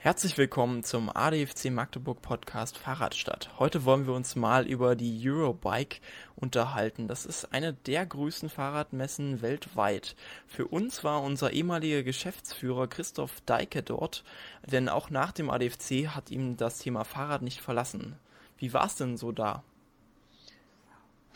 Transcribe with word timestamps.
Herzlich 0.00 0.38
willkommen 0.38 0.84
zum 0.84 1.10
ADFC 1.12 1.72
Magdeburg 1.72 2.22
Podcast 2.22 2.78
Fahrradstadt. 2.78 3.50
Heute 3.58 3.84
wollen 3.84 4.06
wir 4.06 4.14
uns 4.14 4.36
mal 4.36 4.64
über 4.64 4.94
die 4.94 5.28
Eurobike 5.28 5.98
unterhalten. 6.36 7.08
Das 7.08 7.26
ist 7.26 7.52
eine 7.52 7.72
der 7.72 8.06
größten 8.06 8.48
Fahrradmessen 8.48 9.42
weltweit. 9.42 10.14
Für 10.46 10.68
uns 10.68 11.02
war 11.02 11.24
unser 11.24 11.52
ehemaliger 11.52 12.04
Geschäftsführer 12.04 12.86
Christoph 12.86 13.40
Deike 13.44 13.82
dort, 13.82 14.22
denn 14.70 14.88
auch 14.88 15.10
nach 15.10 15.32
dem 15.32 15.50
ADFC 15.50 16.06
hat 16.06 16.30
ihm 16.30 16.56
das 16.56 16.78
Thema 16.78 17.02
Fahrrad 17.02 17.42
nicht 17.42 17.60
verlassen. 17.60 18.14
Wie 18.56 18.72
war 18.72 18.86
es 18.86 18.94
denn 18.94 19.16
so 19.16 19.32
da? 19.32 19.64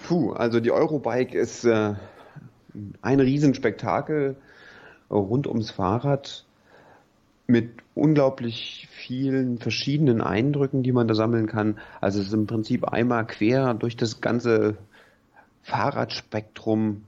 Puh, 0.07 0.35
also 0.35 0.61
die 0.61 0.71
Eurobike 0.71 1.37
ist 1.37 1.65
äh, 1.65 1.95
ein 3.03 3.19
Riesenspektakel 3.19 4.37
rund 5.11 5.49
ums 5.49 5.73
Fahrrad 5.73 6.47
mit 7.47 7.71
unglaublich 7.95 8.89
vielen 8.91 9.59
verschiedenen 9.59 10.21
Eindrücken, 10.21 10.83
die 10.83 10.93
man 10.93 11.09
da 11.09 11.15
sammeln 11.15 11.47
kann. 11.47 11.79
Also 12.01 12.21
es 12.21 12.29
ist 12.29 12.33
im 12.33 12.47
Prinzip 12.47 12.85
einmal 12.85 13.27
quer 13.27 13.75
durch 13.75 13.97
das 13.97 14.21
ganze 14.21 14.77
Fahrradspektrum. 15.63 17.05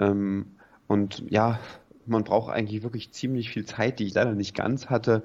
Ähm, 0.00 0.46
und 0.86 1.24
ja, 1.30 1.60
man 2.06 2.24
braucht 2.24 2.52
eigentlich 2.52 2.82
wirklich 2.82 3.12
ziemlich 3.12 3.50
viel 3.50 3.64
Zeit, 3.64 3.98
die 3.98 4.06
ich 4.06 4.14
leider 4.14 4.34
nicht 4.34 4.54
ganz 4.54 4.86
hatte, 4.86 5.22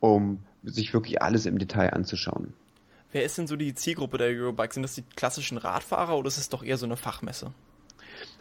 um 0.00 0.38
sich 0.62 0.94
wirklich 0.94 1.20
alles 1.20 1.46
im 1.46 1.58
Detail 1.58 1.92
anzuschauen. 1.92 2.54
Wer 3.12 3.24
ist 3.24 3.38
denn 3.38 3.46
so 3.46 3.56
die 3.56 3.74
Zielgruppe 3.74 4.18
der 4.18 4.28
Eurobike? 4.28 4.74
Sind 4.74 4.82
das 4.82 4.94
die 4.94 5.04
klassischen 5.14 5.58
Radfahrer 5.58 6.16
oder 6.16 6.28
ist 6.28 6.38
es 6.38 6.48
doch 6.48 6.64
eher 6.64 6.78
so 6.78 6.86
eine 6.86 6.96
Fachmesse? 6.96 7.52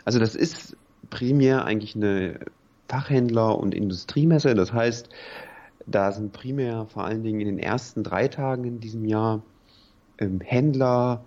Also 0.06 0.20
das 0.20 0.36
ist 0.36 0.76
primär 1.10 1.66
eigentlich 1.66 1.96
eine 1.96 2.40
Fachhändler- 2.94 3.58
und 3.58 3.74
Industriemesse. 3.74 4.54
Das 4.54 4.72
heißt, 4.72 5.10
da 5.88 6.12
sind 6.12 6.32
primär 6.32 6.86
vor 6.86 7.06
allen 7.06 7.24
Dingen 7.24 7.40
in 7.40 7.48
den 7.48 7.60
ersten 7.60 8.04
drei 8.04 8.28
Tagen 8.28 8.66
in 8.66 8.80
diesem 8.80 9.06
Jahr 9.06 9.42
ähm, 10.20 10.40
Händler, 10.42 11.26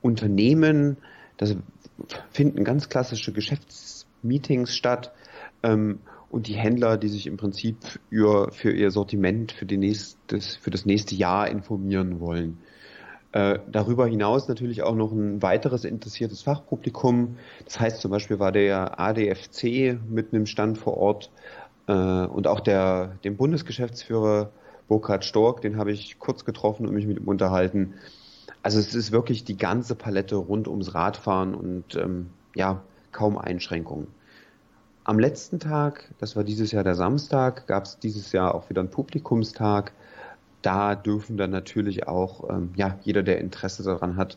Unternehmen, 0.00 0.96
das 1.36 1.54
finden 2.30 2.64
ganz 2.64 2.88
klassische 2.88 3.32
Geschäftsmeetings 3.32 4.74
statt 4.74 5.12
ähm, 5.62 6.00
und 6.30 6.46
die 6.46 6.54
Händler, 6.54 6.96
die 6.96 7.08
sich 7.08 7.26
im 7.26 7.36
Prinzip 7.36 7.76
für, 8.08 8.50
für 8.52 8.72
ihr 8.72 8.90
Sortiment 8.90 9.52
für, 9.52 9.66
die 9.66 9.76
nächstes, 9.76 10.56
für 10.56 10.70
das 10.70 10.86
nächste 10.86 11.14
Jahr 11.14 11.48
informieren 11.48 12.20
wollen. 12.20 12.58
Äh, 13.36 13.58
darüber 13.70 14.06
hinaus 14.06 14.48
natürlich 14.48 14.82
auch 14.82 14.94
noch 14.94 15.12
ein 15.12 15.42
weiteres 15.42 15.84
interessiertes 15.84 16.40
Fachpublikum. 16.40 17.36
Das 17.66 17.78
heißt 17.78 18.00
zum 18.00 18.10
Beispiel 18.10 18.38
war 18.38 18.50
der 18.50 18.98
ADFC 18.98 19.98
mit 20.08 20.32
einem 20.32 20.46
Stand 20.46 20.78
vor 20.78 20.96
Ort 20.96 21.30
äh, 21.86 21.92
und 21.92 22.46
auch 22.46 22.60
der, 22.60 23.18
den 23.24 23.36
Bundesgeschäftsführer 23.36 24.52
Burkhard 24.88 25.22
Stork, 25.26 25.60
den 25.60 25.76
habe 25.76 25.92
ich 25.92 26.18
kurz 26.18 26.46
getroffen 26.46 26.86
und 26.86 26.94
mich 26.94 27.06
mit 27.06 27.18
ihm 27.18 27.28
unterhalten. 27.28 27.92
Also 28.62 28.78
es 28.78 28.94
ist 28.94 29.12
wirklich 29.12 29.44
die 29.44 29.58
ganze 29.58 29.96
Palette 29.96 30.36
rund 30.36 30.66
ums 30.66 30.94
Radfahren 30.94 31.54
und 31.54 31.94
ähm, 31.94 32.30
ja, 32.54 32.80
kaum 33.12 33.36
Einschränkungen. 33.36 34.06
Am 35.04 35.18
letzten 35.18 35.60
Tag, 35.60 36.10
das 36.20 36.36
war 36.36 36.42
dieses 36.42 36.72
Jahr 36.72 36.84
der 36.84 36.94
Samstag, 36.94 37.66
gab 37.66 37.84
es 37.84 37.98
dieses 37.98 38.32
Jahr 38.32 38.54
auch 38.54 38.70
wieder 38.70 38.80
einen 38.80 38.90
Publikumstag 38.90 39.92
da 40.66 40.96
dürfen 40.96 41.36
dann 41.36 41.50
natürlich 41.50 42.08
auch 42.08 42.50
ähm, 42.50 42.72
ja, 42.74 42.98
jeder, 43.02 43.22
der 43.22 43.38
Interesse 43.38 43.84
daran 43.84 44.16
hat, 44.16 44.36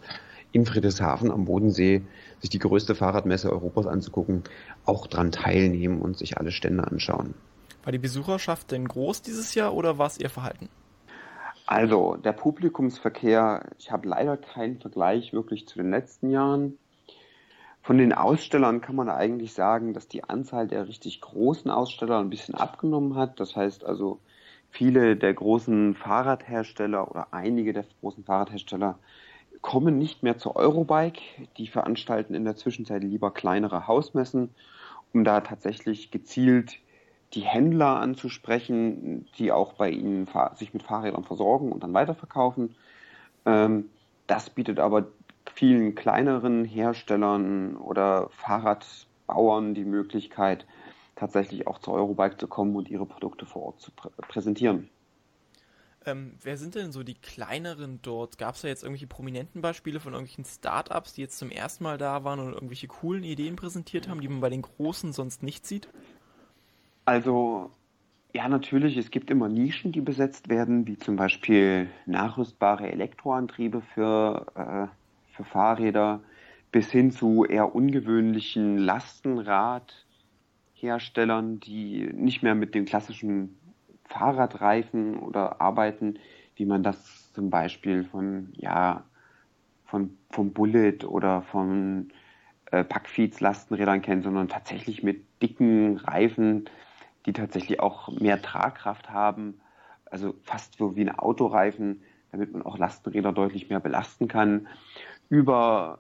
in 0.51 0.65
Friedrichshafen 0.65 1.31
am 1.31 1.45
Bodensee 1.45 2.03
sich 2.39 2.51
die 2.51 2.59
größte 2.59 2.93
Fahrradmesse 2.93 3.51
Europas 3.51 3.87
anzugucken, 3.87 4.43
auch 4.85 5.07
dran 5.07 5.31
teilnehmen 5.31 6.01
und 6.01 6.17
sich 6.17 6.37
alle 6.37 6.51
Stände 6.51 6.85
anschauen. 6.85 7.33
War 7.83 7.91
die 7.91 7.97
Besucherschaft 7.97 8.71
denn 8.71 8.87
groß 8.87 9.23
dieses 9.23 9.55
Jahr 9.55 9.73
oder 9.73 9.97
war 9.97 10.07
es 10.07 10.19
ihr 10.19 10.29
Verhalten? 10.29 10.69
Also 11.65 12.15
der 12.15 12.33
Publikumsverkehr, 12.33 13.65
ich 13.79 13.91
habe 13.91 14.07
leider 14.07 14.37
keinen 14.37 14.79
Vergleich 14.79 15.33
wirklich 15.33 15.67
zu 15.67 15.79
den 15.79 15.89
letzten 15.89 16.29
Jahren. 16.29 16.77
Von 17.81 17.97
den 17.97 18.13
Ausstellern 18.13 18.81
kann 18.81 18.95
man 18.95 19.09
eigentlich 19.09 19.53
sagen, 19.53 19.93
dass 19.93 20.07
die 20.07 20.23
Anzahl 20.23 20.67
der 20.67 20.87
richtig 20.87 21.21
großen 21.21 21.71
Aussteller 21.71 22.19
ein 22.19 22.29
bisschen 22.29 22.55
abgenommen 22.55 23.15
hat. 23.15 23.39
Das 23.39 23.55
heißt 23.55 23.83
also, 23.83 24.19
viele 24.71 25.15
der 25.15 25.33
großen 25.33 25.95
Fahrradhersteller 25.95 27.09
oder 27.09 27.27
einige 27.31 27.73
der 27.73 27.85
großen 28.01 28.23
Fahrradhersteller 28.23 28.99
kommen 29.61 29.97
nicht 29.97 30.23
mehr 30.23 30.37
zur 30.37 30.55
Eurobike. 30.55 31.21
Die 31.57 31.67
veranstalten 31.67 32.33
in 32.33 32.45
der 32.45 32.55
Zwischenzeit 32.55 33.03
lieber 33.03 33.31
kleinere 33.31 33.87
Hausmessen, 33.87 34.49
um 35.13 35.23
da 35.23 35.41
tatsächlich 35.41 36.11
gezielt 36.11 36.79
die 37.33 37.41
Händler 37.41 37.99
anzusprechen, 37.99 39.27
die 39.37 39.51
auch 39.51 39.73
bei 39.73 39.91
ihnen 39.91 40.27
sich 40.55 40.73
mit 40.73 40.83
Fahrrädern 40.83 41.23
versorgen 41.23 41.71
und 41.71 41.83
dann 41.83 41.93
weiterverkaufen. 41.93 42.75
Ähm, 43.45 43.85
das 44.27 44.49
bietet 44.49 44.79
aber 44.79 45.07
vielen 45.53 45.95
kleineren 45.95 46.65
Herstellern 46.65 47.75
oder 47.75 48.29
Fahrradbauern 48.29 49.73
die 49.73 49.85
Möglichkeit, 49.85 50.65
tatsächlich 51.19 51.67
auch 51.67 51.79
zur 51.79 51.93
Eurobike 51.95 52.37
zu 52.37 52.47
kommen 52.47 52.75
und 52.75 52.89
ihre 52.89 53.05
Produkte 53.05 53.45
vor 53.45 53.63
Ort 53.63 53.81
zu 53.81 53.91
prä 53.91 54.09
präsentieren. 54.27 54.89
Ähm, 56.05 56.37
wer 56.41 56.57
sind 56.57 56.75
denn 56.75 56.93
so 56.93 57.03
die 57.03 57.15
kleineren 57.15 57.99
dort? 58.01 58.37
Gab 58.37 58.55
es 58.55 58.61
da 58.61 58.69
jetzt 58.69 58.83
irgendwelche 58.83 59.07
prominenten 59.07 59.61
Beispiele 59.61 59.99
von 59.99 60.13
irgendwelchen 60.13 60.45
Startups, 60.45 61.13
die 61.13 61.21
jetzt 61.21 61.37
zum 61.37 61.51
ersten 61.51 61.83
Mal 61.83 61.97
da 61.97 62.23
waren 62.23 62.39
und 62.39 62.53
irgendwelche 62.53 62.87
coolen 62.87 63.23
Ideen 63.23 63.57
präsentiert 63.57 64.07
haben, 64.07 64.21
die 64.21 64.29
man 64.29 64.39
bei 64.39 64.49
den 64.49 64.61
großen 64.61 65.11
sonst 65.11 65.43
nicht 65.43 65.67
sieht? 65.67 65.89
Also, 67.03 67.69
ja, 68.33 68.47
natürlich, 68.47 68.95
es 68.95 69.11
gibt 69.11 69.29
immer 69.29 69.49
Nischen, 69.49 69.91
die 69.91 70.01
besetzt 70.01 70.47
werden, 70.47 70.87
wie 70.87 70.97
zum 70.97 71.17
Beispiel 71.17 71.89
nachrüstbare 72.05 72.89
Elektroantriebe 72.91 73.81
für, 73.93 74.45
äh, 74.55 75.35
für 75.35 75.43
Fahrräder 75.43 76.21
bis 76.71 76.91
hin 76.91 77.11
zu 77.11 77.43
eher 77.43 77.75
ungewöhnlichen 77.75 78.77
Lastenrad- 78.77 80.05
Herstellern, 80.81 81.59
die 81.59 82.09
nicht 82.13 82.43
mehr 82.43 82.55
mit 82.55 82.75
den 82.75 82.85
klassischen 82.85 83.57
Fahrradreifen 84.05 85.19
oder 85.19 85.61
arbeiten, 85.61 86.19
wie 86.55 86.65
man 86.65 86.83
das 86.83 87.31
zum 87.33 87.49
Beispiel 87.49 88.03
von, 88.03 88.49
ja, 88.55 89.03
von, 89.85 90.17
vom 90.29 90.51
Bullet 90.53 91.05
oder 91.05 91.41
von 91.41 92.11
äh, 92.71 92.83
Packfeeds 92.83 93.39
Lastenrädern 93.39 94.01
kennt, 94.01 94.23
sondern 94.23 94.47
tatsächlich 94.47 95.03
mit 95.03 95.25
dicken 95.41 95.97
Reifen, 95.97 96.69
die 97.25 97.33
tatsächlich 97.33 97.79
auch 97.79 98.09
mehr 98.19 98.41
Tragkraft 98.41 99.09
haben, 99.09 99.59
also 100.05 100.33
fast 100.43 100.77
so 100.77 100.95
wie 100.95 101.01
eine 101.01 101.19
Autoreifen, 101.19 102.01
damit 102.31 102.53
man 102.53 102.61
auch 102.63 102.77
Lastenräder 102.77 103.31
deutlich 103.31 103.69
mehr 103.69 103.79
belasten 103.79 104.27
kann, 104.27 104.67
über 105.29 105.99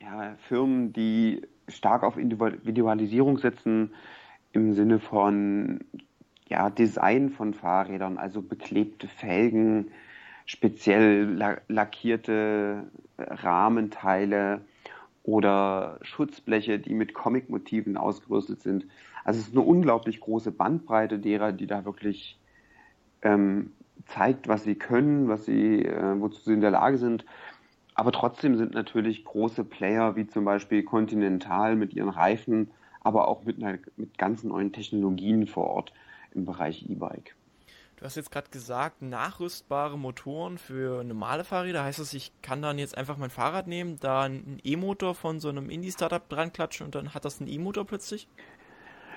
ja, 0.00 0.34
Firmen, 0.48 0.92
die 0.92 1.42
stark 1.68 2.02
auf 2.02 2.16
Individualisierung 2.16 3.38
setzen 3.38 3.92
im 4.52 4.74
Sinne 4.74 4.98
von 5.00 5.80
ja, 6.48 6.70
Design 6.70 7.30
von 7.30 7.54
Fahrrädern, 7.54 8.18
also 8.18 8.42
beklebte 8.42 9.08
Felgen, 9.08 9.90
speziell 10.46 11.58
lackierte 11.68 12.84
Rahmenteile 13.18 14.60
oder 15.22 15.98
Schutzbleche, 16.02 16.78
die 16.78 16.94
mit 16.94 17.14
Comic-Motiven 17.14 17.96
ausgerüstet 17.96 18.60
sind. 18.60 18.86
Also 19.24 19.40
es 19.40 19.48
ist 19.48 19.56
eine 19.56 19.64
unglaublich 19.64 20.20
große 20.20 20.52
Bandbreite 20.52 21.18
derer, 21.18 21.52
die 21.52 21.66
da 21.66 21.86
wirklich 21.86 22.38
ähm, 23.22 23.72
zeigt, 24.06 24.48
was 24.48 24.64
sie 24.64 24.74
können, 24.74 25.28
was 25.28 25.46
sie, 25.46 25.82
äh, 25.82 26.20
wozu 26.20 26.40
sie 26.42 26.52
in 26.52 26.60
der 26.60 26.70
Lage 26.70 26.98
sind. 26.98 27.24
Aber 27.94 28.12
trotzdem 28.12 28.56
sind 28.56 28.74
natürlich 28.74 29.24
große 29.24 29.64
Player 29.64 30.16
wie 30.16 30.26
zum 30.26 30.44
Beispiel 30.44 30.82
Continental 30.82 31.76
mit 31.76 31.94
ihren 31.94 32.08
Reifen, 32.08 32.70
aber 33.00 33.28
auch 33.28 33.44
mit, 33.44 33.62
einer, 33.62 33.78
mit 33.96 34.18
ganz 34.18 34.42
neuen 34.42 34.72
Technologien 34.72 35.46
vor 35.46 35.68
Ort 35.68 35.92
im 36.34 36.44
Bereich 36.44 36.88
E-Bike. 36.88 37.36
Du 37.96 38.04
hast 38.04 38.16
jetzt 38.16 38.32
gerade 38.32 38.50
gesagt, 38.50 39.02
nachrüstbare 39.02 39.96
Motoren 39.96 40.58
für 40.58 41.04
normale 41.04 41.44
Fahrräder. 41.44 41.84
Heißt 41.84 42.00
das, 42.00 42.12
ich 42.12 42.32
kann 42.42 42.60
dann 42.60 42.78
jetzt 42.78 42.98
einfach 42.98 43.16
mein 43.16 43.30
Fahrrad 43.30 43.68
nehmen, 43.68 43.98
da 44.00 44.22
einen 44.22 44.58
E-Motor 44.64 45.14
von 45.14 45.38
so 45.38 45.48
einem 45.48 45.70
Indie-Startup 45.70 46.28
dran 46.28 46.52
klatschen 46.52 46.86
und 46.86 46.94
dann 46.96 47.14
hat 47.14 47.24
das 47.24 47.40
einen 47.40 47.48
E-Motor 47.48 47.84
plötzlich? 47.86 48.28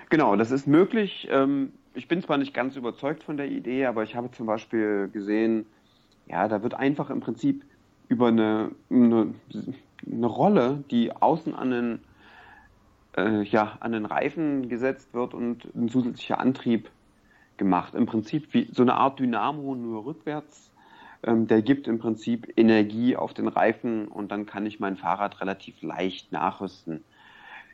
Genau, 0.10 0.36
das 0.36 0.52
ist 0.52 0.68
möglich. 0.68 1.28
Ähm, 1.32 1.74
ich 1.96 2.08
bin 2.08 2.22
zwar 2.22 2.38
nicht 2.38 2.54
ganz 2.54 2.76
überzeugt 2.76 3.24
von 3.24 3.36
der 3.36 3.48
Idee, 3.48 3.88
aber 3.88 4.04
ich 4.04 4.16
habe 4.16 4.30
zum 4.32 4.46
Beispiel 4.46 5.10
gesehen, 5.12 5.66
ja, 6.28 6.48
da 6.48 6.62
wird 6.62 6.76
einfach 6.76 7.10
im 7.10 7.20
Prinzip 7.20 7.66
über 8.08 8.28
eine, 8.28 8.72
eine, 8.90 9.34
eine 10.06 10.28
Rolle, 10.28 10.84
die 10.90 11.12
außen 11.14 11.54
an 11.56 11.72
den, 11.72 12.00
äh, 13.18 13.44
ja, 13.44 13.78
an 13.80 13.92
den 13.92 14.06
Reifen 14.06 14.70
gesetzt 14.70 15.14
wird 15.14 15.34
und 15.34 15.66
ein 15.76 15.90
zusätzlicher 15.90 16.40
Antrieb 16.40 16.90
gemacht. 17.58 17.96
Im 17.96 18.06
Prinzip 18.06 18.54
wie 18.54 18.70
so 18.72 18.84
eine 18.84 18.96
Art 18.96 19.20
Dynamo, 19.20 19.76
nur 19.76 20.06
rückwärts. 20.06 20.72
Ähm, 21.24 21.48
der 21.48 21.62
gibt 21.62 21.88
im 21.88 22.00
Prinzip 22.00 22.54
Energie 22.56 23.16
auf 23.16 23.34
den 23.34 23.48
Reifen 23.48 24.08
und 24.08 24.32
dann 24.32 24.46
kann 24.46 24.66
ich 24.66 24.80
mein 24.80 24.98
Fahrrad 24.98 25.42
relativ 25.42 25.82
leicht 25.82 26.32
nachrüsten. 26.32 27.04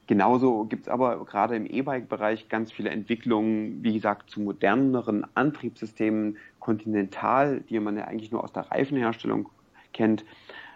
Genauso 0.06 0.66
gibt 0.66 0.84
es 0.84 0.90
aber 0.90 1.24
gerade 1.24 1.56
im 1.56 1.66
E-Bike-Bereich 1.66 2.50
ganz 2.50 2.74
viele 2.74 2.90
Entwicklungen, 2.90 3.84
wie 3.84 3.94
gesagt, 3.94 4.30
zu 4.30 4.42
moderneren 4.42 5.26
Antriebssystemen. 5.34 6.38
Continental, 6.60 7.62
die 7.62 7.80
man 7.80 7.98
ja 7.98 8.06
eigentlich 8.06 8.32
nur 8.32 8.44
aus 8.44 8.52
der 8.52 8.72
Reifenherstellung 8.72 9.50
kennt, 9.94 10.26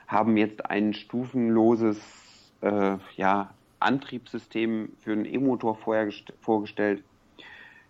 haben 0.07 0.37
jetzt 0.37 0.65
ein 0.65 0.93
stufenloses 0.93 1.99
äh, 2.61 2.97
ja, 3.15 3.51
Antriebssystem 3.79 4.89
für 4.99 5.11
einen 5.11 5.25
E-Motor 5.25 5.75
vorgestellt, 5.75 7.03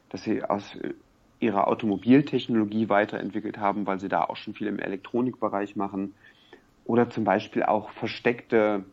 das 0.09 0.23
sie 0.23 0.43
aus 0.43 0.77
ihrer 1.39 1.67
Automobiltechnologie 1.67 2.89
weiterentwickelt 2.89 3.57
haben, 3.57 3.85
weil 3.85 3.99
sie 3.99 4.09
da 4.09 4.23
auch 4.23 4.37
schon 4.37 4.53
viel 4.53 4.67
im 4.67 4.79
Elektronikbereich 4.79 5.75
machen. 5.75 6.15
Oder 6.85 7.09
zum 7.09 7.23
Beispiel 7.23 7.63
auch 7.63 7.91
versteckte 7.91 8.85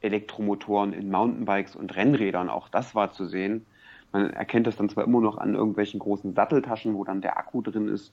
Elektromotoren 0.00 0.92
in 0.92 1.10
Mountainbikes 1.10 1.76
und 1.76 1.94
Rennrädern. 1.96 2.48
Auch 2.48 2.68
das 2.68 2.94
war 2.94 3.12
zu 3.12 3.26
sehen. 3.26 3.66
Man 4.12 4.30
erkennt 4.30 4.66
das 4.66 4.76
dann 4.76 4.88
zwar 4.88 5.04
immer 5.04 5.20
noch 5.20 5.38
an 5.38 5.54
irgendwelchen 5.54 6.00
großen 6.00 6.34
Satteltaschen, 6.34 6.94
wo 6.94 7.04
dann 7.04 7.20
der 7.20 7.36
Akku 7.36 7.60
drin 7.60 7.88
ist, 7.88 8.12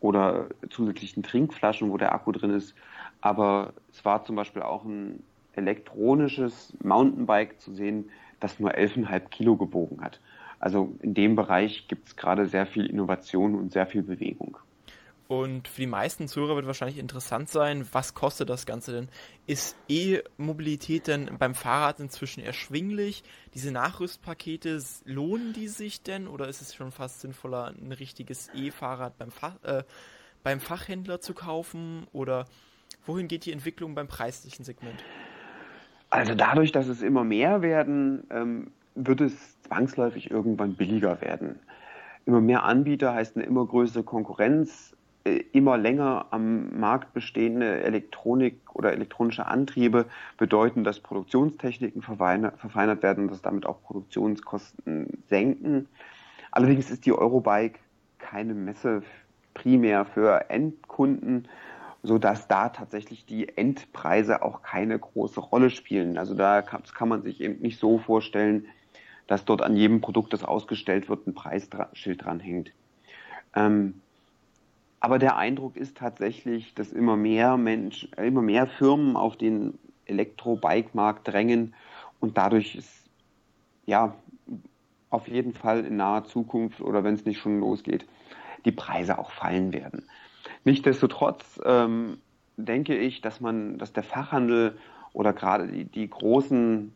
oder 0.00 0.46
zusätzlichen 0.70 1.22
Trinkflaschen, 1.22 1.90
wo 1.90 1.96
der 1.96 2.14
Akku 2.14 2.32
drin 2.32 2.50
ist. 2.50 2.74
Aber 3.20 3.72
es 3.92 4.04
war 4.04 4.24
zum 4.24 4.36
Beispiel 4.36 4.62
auch 4.62 4.84
ein 4.84 5.22
elektronisches 5.54 6.72
Mountainbike 6.82 7.60
zu 7.60 7.72
sehen, 7.74 8.10
das 8.40 8.60
nur 8.60 8.70
11,5 8.72 9.28
Kilo 9.28 9.56
gebogen 9.56 10.00
hat. 10.02 10.20
Also 10.60 10.94
in 11.02 11.14
dem 11.14 11.36
Bereich 11.36 11.88
gibt 11.88 12.08
es 12.08 12.16
gerade 12.16 12.46
sehr 12.46 12.66
viel 12.66 12.86
Innovation 12.86 13.54
und 13.54 13.72
sehr 13.72 13.86
viel 13.86 14.02
Bewegung. 14.02 14.58
Und 15.28 15.68
für 15.68 15.82
die 15.82 15.86
meisten 15.86 16.26
Zuhörer 16.26 16.56
wird 16.56 16.66
wahrscheinlich 16.66 16.96
interessant 16.96 17.50
sein, 17.50 17.86
was 17.92 18.14
kostet 18.14 18.48
das 18.48 18.64
Ganze 18.64 18.92
denn? 18.92 19.08
Ist 19.46 19.76
E-Mobilität 19.86 21.06
denn 21.06 21.36
beim 21.38 21.54
Fahrrad 21.54 22.00
inzwischen 22.00 22.42
erschwinglich? 22.42 23.22
Diese 23.52 23.70
Nachrüstpakete, 23.70 24.82
lohnen 25.04 25.52
die 25.52 25.68
sich 25.68 26.02
denn 26.02 26.28
oder 26.28 26.48
ist 26.48 26.62
es 26.62 26.74
schon 26.74 26.92
fast 26.92 27.20
sinnvoller, 27.20 27.74
ein 27.78 27.92
richtiges 27.92 28.48
E-Fahrrad 28.54 29.18
beim, 29.18 29.30
Fach, 29.30 29.62
äh, 29.64 29.84
beim 30.42 30.60
Fachhändler 30.60 31.20
zu 31.20 31.34
kaufen? 31.34 32.06
Oder 32.12 32.46
wohin 33.04 33.28
geht 33.28 33.44
die 33.44 33.52
Entwicklung 33.52 33.94
beim 33.94 34.08
preislichen 34.08 34.64
Segment? 34.64 35.04
Also 36.08 36.34
dadurch, 36.34 36.72
dass 36.72 36.88
es 36.88 37.02
immer 37.02 37.24
mehr 37.24 37.60
werden, 37.60 38.26
ähm, 38.30 38.70
wird 38.94 39.20
es 39.20 39.60
zwangsläufig 39.60 40.30
irgendwann 40.30 40.74
billiger 40.74 41.20
werden. 41.20 41.58
Immer 42.24 42.40
mehr 42.40 42.62
Anbieter 42.62 43.12
heißt 43.12 43.36
eine 43.36 43.44
immer 43.44 43.66
größere 43.66 44.04
Konkurrenz, 44.04 44.94
immer 45.36 45.78
länger 45.78 46.26
am 46.30 46.78
Markt 46.78 47.12
bestehende 47.12 47.82
Elektronik 47.82 48.60
oder 48.74 48.92
elektronische 48.92 49.46
Antriebe 49.46 50.06
bedeuten, 50.36 50.84
dass 50.84 51.00
Produktionstechniken 51.00 52.02
verfeinert 52.02 53.02
werden 53.02 53.24
und 53.24 53.30
dass 53.30 53.42
damit 53.42 53.66
auch 53.66 53.82
Produktionskosten 53.82 55.22
senken. 55.28 55.88
Allerdings 56.50 56.90
ist 56.90 57.06
die 57.06 57.12
Eurobike 57.12 57.78
keine 58.18 58.54
Messe 58.54 59.02
primär 59.54 60.04
für 60.04 60.50
Endkunden, 60.50 61.48
sodass 62.02 62.48
da 62.48 62.68
tatsächlich 62.68 63.26
die 63.26 63.56
Endpreise 63.56 64.42
auch 64.42 64.62
keine 64.62 64.98
große 64.98 65.40
Rolle 65.40 65.70
spielen. 65.70 66.16
Also 66.16 66.34
da 66.34 66.62
kann, 66.62 66.82
kann 66.94 67.08
man 67.08 67.22
sich 67.22 67.40
eben 67.40 67.60
nicht 67.60 67.78
so 67.78 67.98
vorstellen, 67.98 68.66
dass 69.26 69.44
dort 69.44 69.62
an 69.62 69.76
jedem 69.76 70.00
Produkt, 70.00 70.32
das 70.32 70.44
ausgestellt 70.44 71.08
wird, 71.08 71.26
ein 71.26 71.34
Preisschild 71.34 72.24
dranhängt. 72.24 72.72
Ähm, 73.54 74.00
aber 75.00 75.18
der 75.18 75.36
Eindruck 75.36 75.76
ist 75.76 75.96
tatsächlich, 75.96 76.74
dass 76.74 76.92
immer 76.92 77.16
mehr 77.16 77.56
Menschen, 77.56 78.12
immer 78.14 78.42
mehr 78.42 78.66
Firmen 78.66 79.16
auf 79.16 79.36
den 79.36 79.78
Elektro-Bike-Markt 80.06 81.28
drängen 81.28 81.74
und 82.20 82.36
dadurch 82.36 82.74
ist 82.74 83.08
ja 83.86 84.14
auf 85.10 85.28
jeden 85.28 85.54
Fall 85.54 85.84
in 85.84 85.96
naher 85.96 86.24
Zukunft 86.24 86.80
oder 86.80 87.04
wenn 87.04 87.14
es 87.14 87.24
nicht 87.24 87.38
schon 87.38 87.60
losgeht, 87.60 88.06
die 88.64 88.72
Preise 88.72 89.18
auch 89.18 89.30
fallen 89.30 89.72
werden. 89.72 90.04
Nichtsdestotrotz 90.64 91.60
ähm, 91.64 92.18
denke 92.56 92.96
ich, 92.96 93.20
dass 93.20 93.40
man, 93.40 93.78
dass 93.78 93.92
der 93.92 94.02
Fachhandel 94.02 94.76
oder 95.12 95.32
gerade 95.32 95.68
die, 95.68 95.84
die 95.84 96.10
großen 96.10 96.92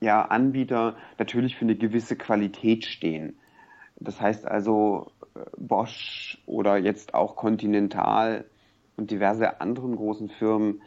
ja, 0.00 0.22
Anbieter 0.22 0.96
natürlich 1.18 1.56
für 1.56 1.64
eine 1.64 1.76
gewisse 1.76 2.16
Qualität 2.16 2.84
stehen. 2.84 3.38
Das 3.96 4.20
heißt 4.20 4.46
also, 4.46 5.12
Bosch 5.56 6.38
oder 6.46 6.76
jetzt 6.76 7.14
auch 7.14 7.36
Continental 7.36 8.44
und 8.96 9.10
diverse 9.10 9.60
anderen 9.60 9.96
großen 9.96 10.28
Firmen, 10.28 10.82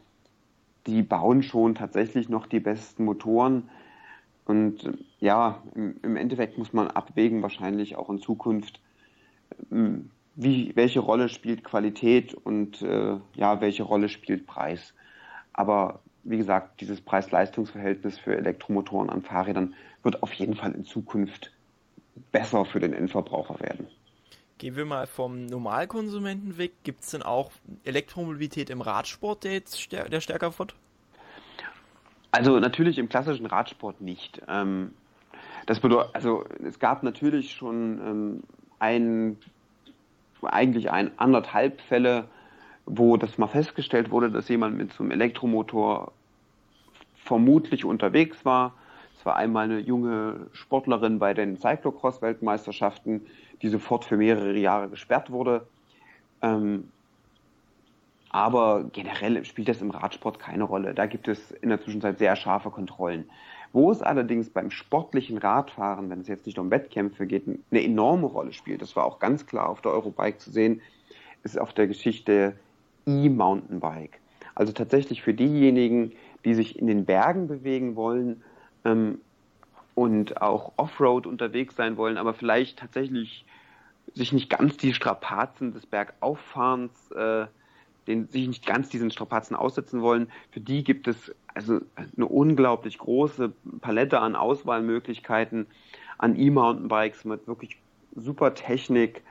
die 0.85 1.03
bauen 1.03 1.43
schon 1.43 1.75
tatsächlich 1.75 2.29
noch 2.29 2.47
die 2.47 2.61
besten 2.61 3.03
Motoren. 3.03 3.69
Und 4.45 4.85
äh, 4.85 4.93
ja, 5.19 5.61
im, 5.75 5.97
im 6.01 6.15
Endeffekt 6.15 6.57
muss 6.57 6.73
man 6.73 6.87
abwägen, 6.87 7.41
wahrscheinlich 7.41 7.97
auch 7.97 8.09
in 8.09 8.19
Zukunft, 8.19 8.79
ähm, 9.71 10.09
wie, 10.35 10.71
welche 10.75 10.99
Rolle 10.99 11.29
spielt 11.29 11.63
Qualität 11.63 12.33
und 12.33 12.81
äh, 12.81 13.17
ja, 13.35 13.59
welche 13.59 13.83
Rolle 13.83 14.07
spielt 14.07 14.45
Preis. 14.47 14.93
Aber 15.51 15.99
wie 16.23 16.37
gesagt, 16.37 16.81
dieses 16.81 17.01
Preis-Leistungs-Verhältnis 17.01 18.19
für 18.19 18.37
Elektromotoren 18.37 19.09
an 19.09 19.23
Fahrrädern 19.23 19.73
wird 20.03 20.21
auf 20.23 20.31
jeden 20.33 20.55
Fall 20.55 20.73
in 20.73 20.85
Zukunft 20.85 21.51
besser 22.31 22.65
für 22.65 22.79
den 22.79 22.93
Endverbraucher 22.93 23.59
werden. 23.59 23.87
Gehen 24.57 24.75
wir 24.75 24.85
mal 24.85 25.05
vom 25.05 25.45
Normalkonsumenten 25.45 26.57
weg. 26.57 26.71
Gibt 26.83 27.01
es 27.01 27.11
denn 27.11 27.21
auch 27.21 27.51
Elektromobilität 27.83 28.69
im 28.69 28.81
Radsport, 28.81 29.43
der 29.43 29.53
jetzt 29.53 29.79
stär 29.81 30.09
der 30.09 30.21
stärker 30.21 30.57
wird? 30.57 30.75
Also 32.31 32.59
natürlich 32.59 32.97
im 32.97 33.07
klassischen 33.07 33.45
Radsport 33.45 34.01
nicht. 34.01 34.41
Ähm, 34.47 34.93
das 35.67 35.79
bedeutet, 35.79 36.15
also 36.15 36.45
es 36.63 36.79
gab 36.79 37.03
natürlich 37.03 37.53
schon 37.53 37.99
ähm, 37.99 38.43
ein, 38.79 39.37
eigentlich 40.41 40.89
ein 40.91 41.11
anderthalb 41.17 41.81
Fälle, 41.81 42.27
wo 42.85 43.17
das 43.17 43.37
mal 43.37 43.47
festgestellt 43.47 44.11
wurde, 44.11 44.31
dass 44.31 44.47
jemand 44.47 44.77
mit 44.77 44.93
so 44.93 45.03
einem 45.03 45.11
Elektromotor 45.11 46.13
vermutlich 47.15 47.85
unterwegs 47.85 48.45
war. 48.45 48.73
War 49.27 49.35
einmal 49.35 49.65
eine 49.65 49.79
junge 49.79 50.47
Sportlerin 50.53 51.19
bei 51.19 51.33
den 51.33 51.57
Cyclocross-Weltmeisterschaften, 51.57 53.25
die 53.61 53.67
sofort 53.67 54.05
für 54.05 54.15
mehrere 54.15 54.57
Jahre 54.57 54.87
gesperrt 54.87 55.31
wurde. 55.31 55.67
Ähm, 56.41 56.87
aber 58.29 58.85
generell 58.93 59.43
spielt 59.43 59.67
das 59.67 59.81
im 59.81 59.91
Radsport 59.91 60.39
keine 60.39 60.63
Rolle. 60.63 60.93
Da 60.93 61.07
gibt 61.07 61.27
es 61.27 61.51
in 61.51 61.67
der 61.67 61.81
Zwischenzeit 61.81 62.19
sehr 62.19 62.37
scharfe 62.37 62.69
Kontrollen. 62.69 63.29
Wo 63.73 63.91
es 63.91 64.01
allerdings 64.01 64.49
beim 64.49 64.71
sportlichen 64.71 65.39
Radfahren, 65.39 66.09
wenn 66.09 66.21
es 66.21 66.29
jetzt 66.29 66.45
nicht 66.45 66.57
um 66.57 66.71
Wettkämpfe 66.71 67.27
geht, 67.27 67.43
eine 67.47 67.83
enorme 67.83 68.27
Rolle 68.27 68.53
spielt, 68.53 68.81
das 68.81 68.95
war 68.95 69.03
auch 69.03 69.19
ganz 69.19 69.45
klar 69.45 69.67
auf 69.67 69.81
der 69.81 69.91
Eurobike 69.91 70.37
zu 70.37 70.51
sehen, 70.51 70.79
ist 71.43 71.59
auf 71.59 71.73
der 71.73 71.87
Geschichte 71.87 72.57
E-Mountainbike. 73.05 74.21
Also 74.55 74.71
tatsächlich 74.71 75.21
für 75.21 75.33
diejenigen, 75.33 76.13
die 76.45 76.53
sich 76.53 76.79
in 76.79 76.87
den 76.87 77.03
Bergen 77.03 77.49
bewegen 77.49 77.97
wollen 77.97 78.41
ähm, 78.87 79.19
und 79.97 80.43
auch 80.43 80.73
Offroad 80.77 81.25
unterwegs 81.25 81.75
sein 81.75 81.97
wollen, 81.97 82.19
aber 82.19 82.35
vielleicht 82.35 82.77
tatsächlich 82.77 83.45
sich 84.13 84.31
nicht 84.31 84.47
ganz 84.47 84.77
die 84.77 84.93
Strapazen 84.93 85.73
des 85.73 85.87
Bergauffahrens, 85.87 87.09
äh, 87.13 87.47
den, 88.05 88.27
sich 88.27 88.47
nicht 88.47 88.63
ganz 88.63 88.89
diesen 88.89 89.09
Strapazen 89.09 89.55
aussetzen 89.55 90.03
wollen, 90.03 90.31
für 90.51 90.59
die 90.59 90.83
gibt 90.83 91.07
es 91.07 91.33
also 91.55 91.79
eine 91.95 92.27
unglaublich 92.27 92.99
große 92.99 93.51
Palette 93.81 94.19
an 94.19 94.35
Auswahlmöglichkeiten 94.35 95.65
an 96.19 96.37
E-Mountainbikes 96.37 97.25
mit 97.25 97.47
wirklich 97.47 97.77
super 98.15 98.53
Technik 98.53 99.23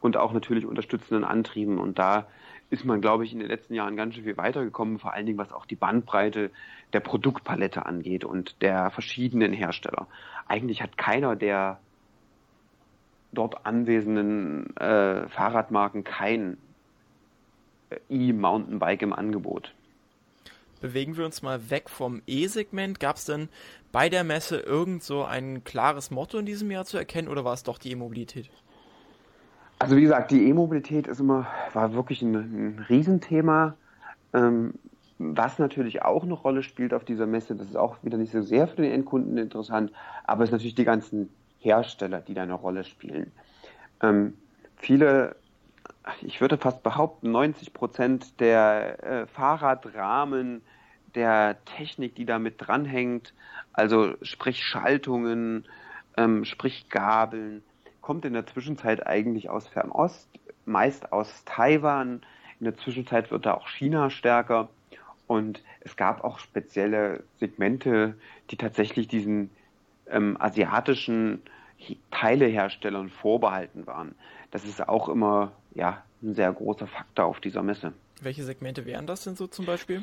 und 0.00 0.16
auch 0.16 0.32
natürlich 0.32 0.64
unterstützenden 0.64 1.24
Antrieben. 1.24 1.78
Und 1.78 1.98
da 1.98 2.28
ist 2.70 2.84
man, 2.84 3.00
glaube 3.00 3.24
ich, 3.24 3.32
in 3.32 3.38
den 3.38 3.48
letzten 3.48 3.74
Jahren 3.74 3.96
ganz 3.96 4.14
schön 4.14 4.24
viel 4.24 4.36
weitergekommen, 4.36 4.98
vor 4.98 5.12
allen 5.12 5.26
Dingen 5.26 5.38
was 5.38 5.52
auch 5.52 5.66
die 5.66 5.76
Bandbreite 5.76 6.50
der 6.92 7.00
Produktpalette 7.00 7.86
angeht 7.86 8.24
und 8.24 8.60
der 8.62 8.90
verschiedenen 8.90 9.52
Hersteller. 9.52 10.06
Eigentlich 10.46 10.82
hat 10.82 10.96
keiner 10.96 11.36
der 11.36 11.78
dort 13.32 13.66
anwesenden 13.66 14.76
äh, 14.76 15.28
Fahrradmarken 15.28 16.04
kein 16.04 16.56
äh, 17.90 17.96
E-Mountainbike 18.08 19.02
im 19.02 19.12
Angebot. 19.12 19.74
Bewegen 20.80 21.16
wir 21.16 21.24
uns 21.24 21.42
mal 21.42 21.70
weg 21.70 21.88
vom 21.88 22.22
E-Segment. 22.26 23.00
Gab 23.00 23.16
es 23.16 23.24
denn 23.24 23.48
bei 23.90 24.08
der 24.08 24.22
Messe 24.22 24.58
irgend 24.58 25.02
so 25.02 25.24
ein 25.24 25.64
klares 25.64 26.10
Motto 26.10 26.38
in 26.38 26.46
diesem 26.46 26.70
Jahr 26.70 26.84
zu 26.84 26.98
erkennen 26.98 27.28
oder 27.28 27.44
war 27.44 27.54
es 27.54 27.62
doch 27.62 27.78
die 27.78 27.92
E-Mobilität? 27.92 28.50
Also 29.78 29.96
wie 29.96 30.02
gesagt, 30.02 30.30
die 30.30 30.48
E-Mobilität 30.48 31.06
ist 31.06 31.20
immer, 31.20 31.46
war 31.72 31.94
wirklich 31.94 32.22
ein, 32.22 32.34
ein 32.34 32.86
Riesenthema. 32.88 33.74
Ähm, 34.32 34.74
was 35.18 35.58
natürlich 35.58 36.02
auch 36.02 36.24
eine 36.24 36.34
Rolle 36.34 36.62
spielt 36.62 36.92
auf 36.92 37.04
dieser 37.04 37.26
Messe, 37.26 37.54
das 37.54 37.68
ist 37.68 37.76
auch 37.76 37.96
wieder 38.02 38.18
nicht 38.18 38.32
so 38.32 38.42
sehr 38.42 38.66
für 38.66 38.82
den 38.82 38.92
Endkunden 38.92 39.38
interessant, 39.38 39.92
aber 40.24 40.42
es 40.42 40.50
sind 40.50 40.56
natürlich 40.56 40.74
die 40.74 40.84
ganzen 40.84 41.30
Hersteller, 41.60 42.20
die 42.20 42.34
da 42.34 42.42
eine 42.42 42.54
Rolle 42.54 42.84
spielen. 42.84 43.30
Ähm, 44.02 44.34
viele, 44.76 45.36
ich 46.22 46.40
würde 46.40 46.58
fast 46.58 46.82
behaupten, 46.82 47.30
90 47.30 47.72
Prozent 47.72 48.40
der 48.40 49.04
äh, 49.04 49.26
Fahrradrahmen, 49.26 50.62
der 51.14 51.56
Technik, 51.64 52.16
die 52.16 52.26
da 52.26 52.40
mit 52.40 52.54
dranhängt, 52.58 53.34
also 53.72 54.14
sprich 54.22 54.64
Schaltungen, 54.64 55.64
ähm, 56.16 56.44
sprich 56.44 56.88
Gabeln, 56.88 57.62
kommt 58.04 58.26
in 58.26 58.34
der 58.34 58.46
Zwischenzeit 58.46 59.06
eigentlich 59.06 59.48
aus 59.48 59.66
Fernost, 59.66 60.28
meist 60.66 61.10
aus 61.10 61.42
Taiwan. 61.46 62.20
In 62.60 62.64
der 62.64 62.76
Zwischenzeit 62.76 63.30
wird 63.30 63.46
da 63.46 63.54
auch 63.54 63.66
China 63.66 64.10
stärker. 64.10 64.68
Und 65.26 65.62
es 65.80 65.96
gab 65.96 66.22
auch 66.22 66.38
spezielle 66.38 67.24
Segmente, 67.40 68.14
die 68.50 68.58
tatsächlich 68.58 69.08
diesen 69.08 69.48
ähm, 70.06 70.36
asiatischen 70.38 71.40
Teileherstellern 72.10 73.08
vorbehalten 73.08 73.86
waren. 73.86 74.14
Das 74.50 74.66
ist 74.66 74.86
auch 74.86 75.08
immer 75.08 75.52
ja, 75.74 76.02
ein 76.22 76.34
sehr 76.34 76.52
großer 76.52 76.86
Faktor 76.86 77.24
auf 77.24 77.40
dieser 77.40 77.62
Messe. 77.62 77.94
Welche 78.20 78.44
Segmente 78.44 78.84
wären 78.84 79.06
das 79.06 79.24
denn 79.24 79.34
so 79.34 79.46
zum 79.46 79.64
Beispiel? 79.64 80.02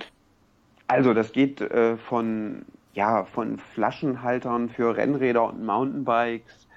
Also 0.88 1.13
das 1.13 1.34
geht 1.34 1.62
äh, 1.62 1.98
von, 1.98 2.65
ja, 2.96 3.25
von 3.25 3.60
Flaschenhaltern 3.60 4.70
für 4.70 4.98
Rennräder 4.98 5.46
und 5.46 5.63
Mountainbikes 5.63 6.67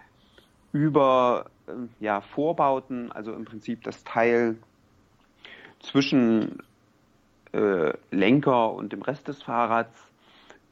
über 0.75 1.47
äh, 1.69 1.73
ja, 2.01 2.21
Vorbauten, 2.21 3.13
also 3.13 3.33
im 3.33 3.45
Prinzip 3.45 3.85
das 3.85 4.03
Teil 4.03 4.57
zwischen 5.79 6.59
äh, 7.53 7.93
Lenker 8.11 8.73
und 8.73 8.93
dem 8.93 9.01
Rest 9.01 9.29
des 9.29 9.41
Fahrrads, 9.41 9.97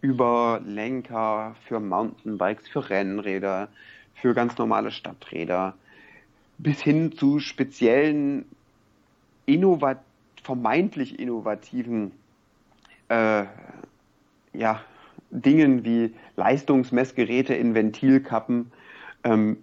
über 0.01 0.61
Lenker 0.65 1.55
für 1.69 1.79
Mountainbikes, 1.79 2.69
für 2.69 2.91
Rennräder, 2.91 3.69
für 4.15 4.35
ganz 4.35 4.59
normale 4.59 4.91
Stadträder, 4.91 5.75
bis 6.59 6.83
hin 6.83 7.13
zu 7.13 7.39
speziellen, 7.39 8.45
innovat 9.47 10.01
vermeintlich 10.43 11.21
innovativen 11.21 12.11
äh, 13.09 13.45
ja, 14.53 14.81
Dingen 15.31 15.85
wie 15.85 16.13
Leistungsmessgeräte 16.35 17.55
in 17.55 17.77
Ventilkappen, 17.77 18.73
ähm, 19.23 19.59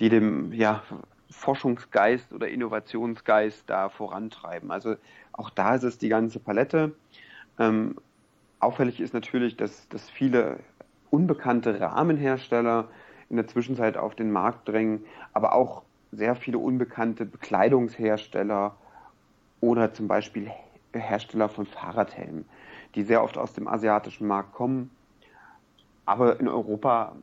die 0.00 0.08
dem 0.08 0.52
ja, 0.52 0.82
Forschungsgeist 1.30 2.32
oder 2.32 2.48
Innovationsgeist 2.48 3.64
da 3.68 3.88
vorantreiben. 3.88 4.70
Also 4.70 4.96
auch 5.32 5.50
da 5.50 5.74
ist 5.74 5.84
es 5.84 5.98
die 5.98 6.08
ganze 6.08 6.40
Palette. 6.40 6.92
Ähm, 7.58 7.96
auffällig 8.58 9.00
ist 9.00 9.14
natürlich, 9.14 9.56
dass, 9.56 9.88
dass 9.88 10.10
viele 10.10 10.58
unbekannte 11.10 11.80
Rahmenhersteller 11.80 12.88
in 13.28 13.36
der 13.36 13.46
Zwischenzeit 13.46 13.96
auf 13.96 14.14
den 14.14 14.32
Markt 14.32 14.68
drängen, 14.68 15.04
aber 15.32 15.54
auch 15.54 15.82
sehr 16.12 16.34
viele 16.34 16.58
unbekannte 16.58 17.24
Bekleidungshersteller 17.24 18.74
oder 19.60 19.92
zum 19.92 20.08
Beispiel 20.08 20.50
Hersteller 20.92 21.48
von 21.48 21.66
Fahrradhelmen, 21.66 22.44
die 22.94 23.02
sehr 23.04 23.22
oft 23.22 23.38
aus 23.38 23.52
dem 23.52 23.68
asiatischen 23.68 24.26
Markt 24.26 24.52
kommen, 24.52 24.90
aber 26.06 26.40
in 26.40 26.48
Europa 26.48 27.14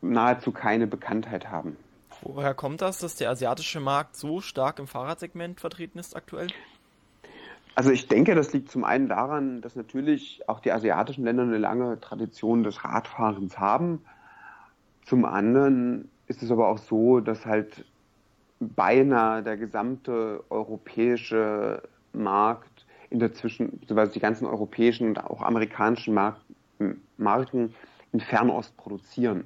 nahezu 0.00 0.52
keine 0.52 0.86
Bekanntheit 0.86 1.50
haben. 1.50 1.76
Woher 2.22 2.54
kommt 2.54 2.80
das, 2.80 2.98
dass 2.98 3.16
der 3.16 3.30
asiatische 3.30 3.80
Markt 3.80 4.16
so 4.16 4.40
stark 4.40 4.78
im 4.78 4.86
Fahrradsegment 4.86 5.60
vertreten 5.60 5.98
ist 5.98 6.16
aktuell? 6.16 6.48
Also 7.74 7.90
ich 7.92 8.08
denke, 8.08 8.34
das 8.34 8.52
liegt 8.52 8.70
zum 8.70 8.82
einen 8.82 9.08
daran, 9.08 9.60
dass 9.60 9.76
natürlich 9.76 10.42
auch 10.48 10.58
die 10.58 10.72
asiatischen 10.72 11.24
Länder 11.24 11.44
eine 11.44 11.58
lange 11.58 12.00
Tradition 12.00 12.64
des 12.64 12.84
Radfahrens 12.84 13.58
haben. 13.58 14.04
Zum 15.06 15.24
anderen 15.24 16.10
ist 16.26 16.42
es 16.42 16.50
aber 16.50 16.68
auch 16.68 16.78
so, 16.78 17.20
dass 17.20 17.46
halt 17.46 17.84
beinahe 18.58 19.44
der 19.44 19.56
gesamte 19.56 20.42
europäische 20.50 21.82
Markt 22.12 22.84
in 23.10 23.20
der 23.20 23.32
Zwischen, 23.32 23.78
beziehungsweise 23.78 24.12
die 24.12 24.20
ganzen 24.20 24.46
europäischen 24.46 25.08
und 25.08 25.24
auch 25.24 25.42
amerikanischen 25.42 26.14
Mark 26.14 26.36
Marken 27.16 27.74
in 28.12 28.20
Fernost 28.20 28.76
produzieren. 28.76 29.44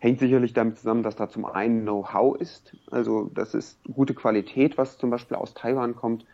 Hängt 0.00 0.20
sicherlich 0.20 0.52
damit 0.52 0.78
zusammen, 0.78 1.02
dass 1.02 1.16
da 1.16 1.28
zum 1.28 1.44
einen 1.44 1.82
Know-how 1.82 2.36
ist, 2.40 2.76
also 2.90 3.30
das 3.34 3.54
ist 3.54 3.80
gute 3.92 4.14
Qualität, 4.14 4.78
was 4.78 4.96
zum 4.96 5.10
Beispiel 5.10 5.36
aus 5.36 5.54
Taiwan 5.54 5.96
kommt. 5.96 6.24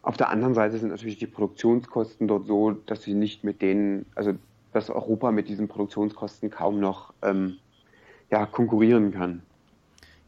Auf 0.00 0.16
der 0.16 0.30
anderen 0.30 0.54
Seite 0.54 0.78
sind 0.78 0.88
natürlich 0.88 1.18
die 1.18 1.26
Produktionskosten 1.26 2.28
dort 2.28 2.46
so, 2.46 2.72
dass 2.86 3.02
sie 3.02 3.12
nicht 3.12 3.44
mit 3.44 3.60
denen, 3.60 4.06
also 4.14 4.32
dass 4.72 4.88
Europa 4.88 5.32
mit 5.32 5.48
diesen 5.48 5.68
Produktionskosten 5.68 6.50
kaum 6.50 6.80
noch 6.80 7.12
ähm, 7.22 7.58
ja, 8.30 8.46
konkurrieren 8.46 9.12
kann. 9.12 9.42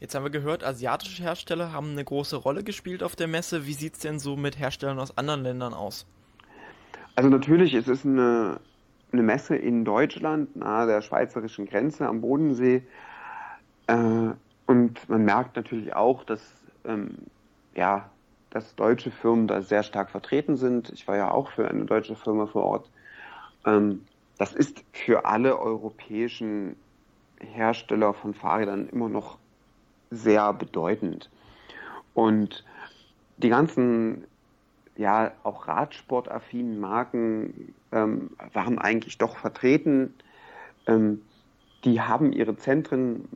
Jetzt 0.01 0.15
haben 0.15 0.25
wir 0.25 0.31
gehört, 0.31 0.65
asiatische 0.65 1.23
Hersteller 1.23 1.73
haben 1.73 1.91
eine 1.91 2.05
große 2.05 2.37
Rolle 2.37 2.65
gespielt 2.65 3.03
auf 3.03 3.17
der 3.17 3.29
Messe. 3.29 3.67
Wie 3.67 3.75
sieht 3.75 3.95
es 3.95 3.99
denn 4.01 4.19
so 4.19 4.35
mit 4.37 4.59
Herstellern 4.59 4.99
aus 4.99 5.17
anderen 5.17 5.43
Ländern 5.43 5.75
aus? 5.75 6.07
Also 7.17 7.29
natürlich, 7.29 7.75
es 7.75 7.87
ist 7.87 8.07
eine, 8.07 8.61
eine 9.13 9.23
Messe 9.23 9.57
in 9.57 9.85
Deutschland, 9.85 10.57
nahe 10.57 10.87
der 10.87 11.03
schweizerischen 11.03 11.67
Grenze 11.67 12.07
am 12.07 12.21
Bodensee. 12.21 12.83
Äh, 13.87 14.31
und 14.67 15.09
man 15.09 15.25
merkt 15.25 15.57
natürlich 15.57 15.95
auch, 15.95 16.25
dass, 16.25 16.53
ähm, 16.85 17.17
ja, 17.75 18.09
dass 18.51 18.75
deutsche 18.77 19.11
Firmen 19.11 19.49
da 19.49 19.63
sehr 19.63 19.83
stark 19.83 20.11
vertreten 20.11 20.57
sind. 20.57 20.91
Ich 20.91 21.07
war 21.09 21.17
ja 21.17 21.31
auch 21.31 21.51
für 21.51 21.69
eine 21.69 21.85
deutsche 21.85 22.17
Firma 22.17 22.47
vor 22.47 22.65
Ort. 22.65 22.91
Ähm, 23.67 24.03
das 24.39 24.55
ist 24.55 24.85
für 24.93 25.25
alle 25.25 25.59
europäischen 25.59 26.77
Hersteller 27.41 28.15
von 28.15 28.35
Fahrrädern 28.35 28.89
immer 28.89 29.09
noch 29.09 29.39
sehr 30.11 30.53
bedeutend. 30.53 31.31
Und 32.15 32.65
die 33.39 33.49
ganzen, 33.49 34.25
ja, 35.01 35.33
auch 35.45 35.67
Radsportaffinen 35.67 36.79
Marken 36.79 37.75
ähm, 37.91 38.31
waren 38.53 38.79
eigentlich 38.79 39.17
doch 39.17 39.39
vertreten. 39.39 40.15
Ähm, 40.87 41.23
die 41.85 42.03
haben 42.03 42.35
ihre 42.35 42.55
Zentren 42.57 43.27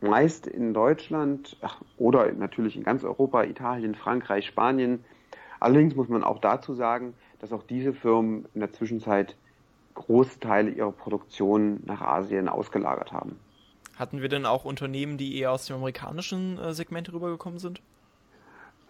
meist 0.00 0.46
in 0.46 0.72
Deutschland 0.72 1.56
ach, 1.62 1.80
oder 1.98 2.32
natürlich 2.32 2.76
in 2.76 2.84
ganz 2.84 3.02
Europa, 3.02 3.42
Italien, 3.42 3.96
Frankreich, 3.96 4.46
Spanien. 4.46 5.04
Allerdings 5.58 5.96
muss 5.96 6.08
man 6.08 6.22
auch 6.22 6.38
dazu 6.38 6.74
sagen, 6.74 7.14
dass 7.40 7.52
auch 7.52 7.64
diese 7.64 7.92
Firmen 7.92 8.46
in 8.54 8.60
der 8.60 8.72
Zwischenzeit 8.72 9.34
große 9.94 10.38
Teile 10.38 10.70
ihrer 10.70 10.92
Produktion 10.92 11.80
nach 11.86 12.02
Asien 12.02 12.48
ausgelagert 12.48 13.10
haben. 13.12 13.36
Hatten 13.96 14.22
wir 14.22 14.28
denn 14.28 14.46
auch 14.46 14.64
Unternehmen, 14.64 15.18
die 15.18 15.36
eher 15.36 15.50
aus 15.50 15.66
dem 15.66 15.76
amerikanischen 15.76 16.56
äh, 16.56 16.72
Segment 16.72 17.12
rübergekommen 17.12 17.58
sind? 17.58 17.82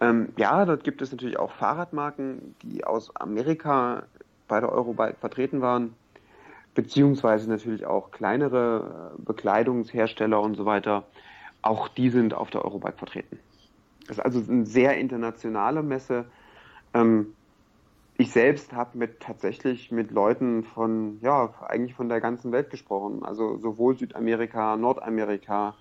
Ähm, 0.01 0.29
ja, 0.35 0.65
dort 0.65 0.83
gibt 0.83 1.01
es 1.03 1.11
natürlich 1.11 1.37
auch 1.37 1.51
Fahrradmarken, 1.51 2.55
die 2.63 2.83
aus 2.83 3.15
Amerika 3.15 4.03
bei 4.47 4.59
der 4.59 4.71
Eurobike 4.71 5.15
vertreten 5.19 5.61
waren, 5.61 5.93
beziehungsweise 6.73 7.47
natürlich 7.47 7.85
auch 7.85 8.09
kleinere 8.09 9.13
äh, 9.17 9.21
Bekleidungshersteller 9.23 10.41
und 10.41 10.55
so 10.55 10.65
weiter. 10.65 11.03
Auch 11.61 11.87
die 11.87 12.09
sind 12.09 12.33
auf 12.33 12.49
der 12.49 12.65
Eurobike 12.65 12.97
vertreten. 12.97 13.37
Das 14.07 14.17
ist 14.17 14.25
also 14.25 14.41
eine 14.51 14.65
sehr 14.65 14.97
internationale 14.97 15.83
Messe. 15.83 16.25
Ähm, 16.95 17.35
ich 18.17 18.31
selbst 18.31 18.73
habe 18.73 18.97
mit 18.97 19.19
tatsächlich 19.19 19.91
mit 19.91 20.09
Leuten 20.09 20.63
von, 20.63 21.19
ja, 21.21 21.53
eigentlich 21.67 21.93
von 21.93 22.09
der 22.09 22.21
ganzen 22.21 22.51
Welt 22.51 22.71
gesprochen. 22.71 23.23
Also 23.23 23.57
sowohl 23.57 23.97
Südamerika, 23.97 24.77
Nordamerika, 24.77 25.75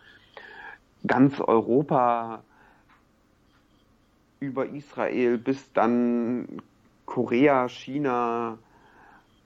ganz 1.07 1.41
Europa, 1.41 2.43
über 4.41 4.67
Israel 4.67 5.39
bis 5.39 5.73
dann 5.73 6.63
Korea, 7.05 7.69
China 7.69 8.59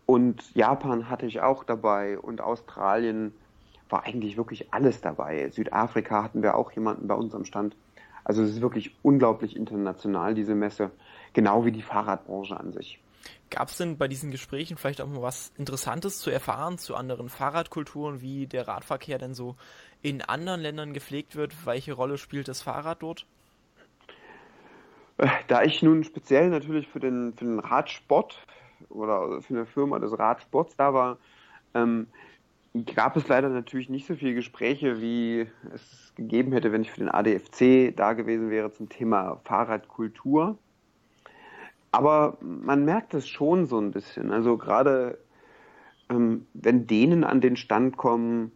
und 0.06 0.54
Japan 0.54 1.08
hatte 1.08 1.26
ich 1.26 1.40
auch 1.40 1.64
dabei 1.64 2.18
und 2.18 2.40
Australien 2.40 3.34
war 3.90 4.04
eigentlich 4.04 4.36
wirklich 4.36 4.72
alles 4.72 5.00
dabei. 5.00 5.50
Südafrika 5.50 6.22
hatten 6.22 6.42
wir 6.42 6.56
auch 6.56 6.72
jemanden 6.72 7.08
bei 7.08 7.14
uns 7.14 7.34
am 7.34 7.44
Stand. 7.44 7.74
Also 8.22 8.42
es 8.42 8.50
ist 8.50 8.60
wirklich 8.60 8.94
unglaublich 9.02 9.56
international, 9.56 10.34
diese 10.34 10.54
Messe 10.54 10.90
genau 11.32 11.64
wie 11.64 11.72
die 11.72 11.82
Fahrradbranche 11.82 12.58
an 12.58 12.72
sich. 12.72 12.98
Gab 13.50 13.68
es 13.68 13.76
denn 13.76 13.98
bei 13.98 14.08
diesen 14.08 14.30
Gesprächen 14.30 14.76
vielleicht 14.76 15.00
auch 15.00 15.06
mal 15.06 15.22
was 15.22 15.52
Interessantes 15.58 16.18
zu 16.18 16.30
erfahren 16.30 16.78
zu 16.78 16.94
anderen 16.96 17.28
Fahrradkulturen, 17.28 18.20
wie 18.20 18.46
der 18.46 18.68
Radverkehr 18.68 19.18
denn 19.18 19.34
so 19.34 19.56
in 20.02 20.22
anderen 20.22 20.60
Ländern 20.60 20.92
gepflegt 20.92 21.36
wird? 21.36 21.66
Welche 21.66 21.92
Rolle 21.92 22.18
spielt 22.18 22.48
das 22.48 22.62
Fahrrad 22.62 23.02
dort? 23.02 23.26
Da 25.49 25.62
ich 25.62 25.83
nun 25.83 26.04
speziell 26.04 26.50
natürlich 26.50 26.88
für 26.88 27.00
den, 27.00 27.35
für 27.35 27.44
den 27.44 27.61
Radsport 27.61 28.44
oder 28.88 29.40
für 29.42 29.54
eine 29.54 29.66
Firma 29.66 29.99
des 29.99 30.18
Radsports 30.18 30.76
da 30.76 30.92
war, 30.92 31.18
ähm, 31.75 32.09
gab 32.94 33.16
es 33.16 33.28
leider 33.28 33.49
natürlich 33.49 33.88
nicht 33.88 34.06
so 34.06 34.16
viele 34.16 34.35
Gespräche, 34.35 35.00
wie 35.00 35.47
es 35.73 36.12
gegeben 36.16 36.52
hätte, 36.52 36.73
wenn 36.73 36.83
ich 36.83 36.90
für 36.90 37.00
den 37.00 37.09
ADFC 37.09 37.94
da 37.94 38.14
gewesen 38.14 38.50
wäre 38.50 38.73
zum 38.73 38.88
Thema 38.88 39.40
Fahrradkultur. 39.44 40.59
Aber 41.92 42.37
man 42.40 42.85
merkt 42.85 43.14
es 43.14 43.28
schon 43.28 43.66
so 43.66 43.78
ein 43.78 43.92
bisschen. 43.92 44.33
Also 44.33 44.56
gerade 44.56 45.18
ähm, 46.11 46.47
wenn 46.54 46.88
denen 46.88 47.23
an 47.23 47.40
den 47.40 47.56
Stand 47.56 47.97
kommen, 47.97 48.50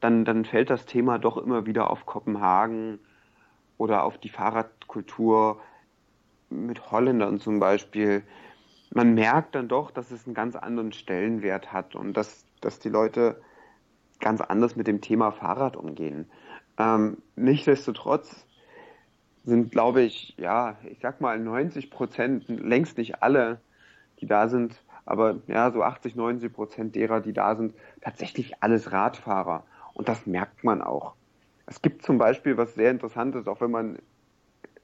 dann, 0.00 0.24
dann 0.24 0.46
fällt 0.46 0.70
das 0.70 0.86
Thema 0.86 1.18
doch 1.18 1.36
immer 1.36 1.66
wieder 1.66 1.90
auf 1.90 2.06
Kopenhagen 2.06 2.98
oder 3.76 4.04
auf 4.04 4.16
die 4.16 4.30
Fahrradkultur 4.30 5.60
mit 6.50 6.90
Holländern 6.90 7.40
zum 7.40 7.60
Beispiel. 7.60 8.22
man 8.92 9.14
merkt 9.14 9.54
dann 9.54 9.68
doch, 9.68 9.90
dass 9.90 10.10
es 10.10 10.26
einen 10.26 10.34
ganz 10.34 10.56
anderen 10.56 10.92
Stellenwert 10.92 11.72
hat 11.72 11.94
und 11.94 12.16
dass, 12.16 12.44
dass 12.60 12.80
die 12.80 12.88
Leute 12.88 13.40
ganz 14.18 14.40
anders 14.40 14.76
mit 14.76 14.86
dem 14.86 15.00
Thema 15.00 15.30
Fahrrad 15.30 15.76
umgehen. 15.76 16.30
Ähm, 16.78 17.18
nichtsdestotrotz 17.36 18.46
sind, 19.44 19.70
glaube 19.70 20.02
ich, 20.02 20.34
ja, 20.36 20.76
ich 20.84 20.98
sag 21.00 21.20
mal 21.20 21.38
90 21.38 21.90
Prozent, 21.90 22.48
längst 22.48 22.98
nicht 22.98 23.22
alle, 23.22 23.60
die 24.20 24.26
da 24.26 24.48
sind, 24.48 24.82
aber 25.06 25.36
ja, 25.46 25.70
so 25.70 25.82
80, 25.82 26.14
90 26.14 26.52
Prozent 26.52 26.94
derer, 26.94 27.20
die 27.20 27.32
da 27.32 27.56
sind, 27.56 27.74
tatsächlich 28.00 28.62
alles 28.62 28.92
Radfahrer. 28.92 29.64
Und 29.94 30.08
das 30.08 30.26
merkt 30.26 30.62
man 30.62 30.82
auch. 30.82 31.14
Es 31.66 31.82
gibt 31.82 32.02
zum 32.02 32.18
Beispiel 32.18 32.56
was 32.56 32.74
sehr 32.74 32.90
Interessantes, 32.90 33.46
auch 33.46 33.60
wenn 33.60 33.70
man 33.70 33.98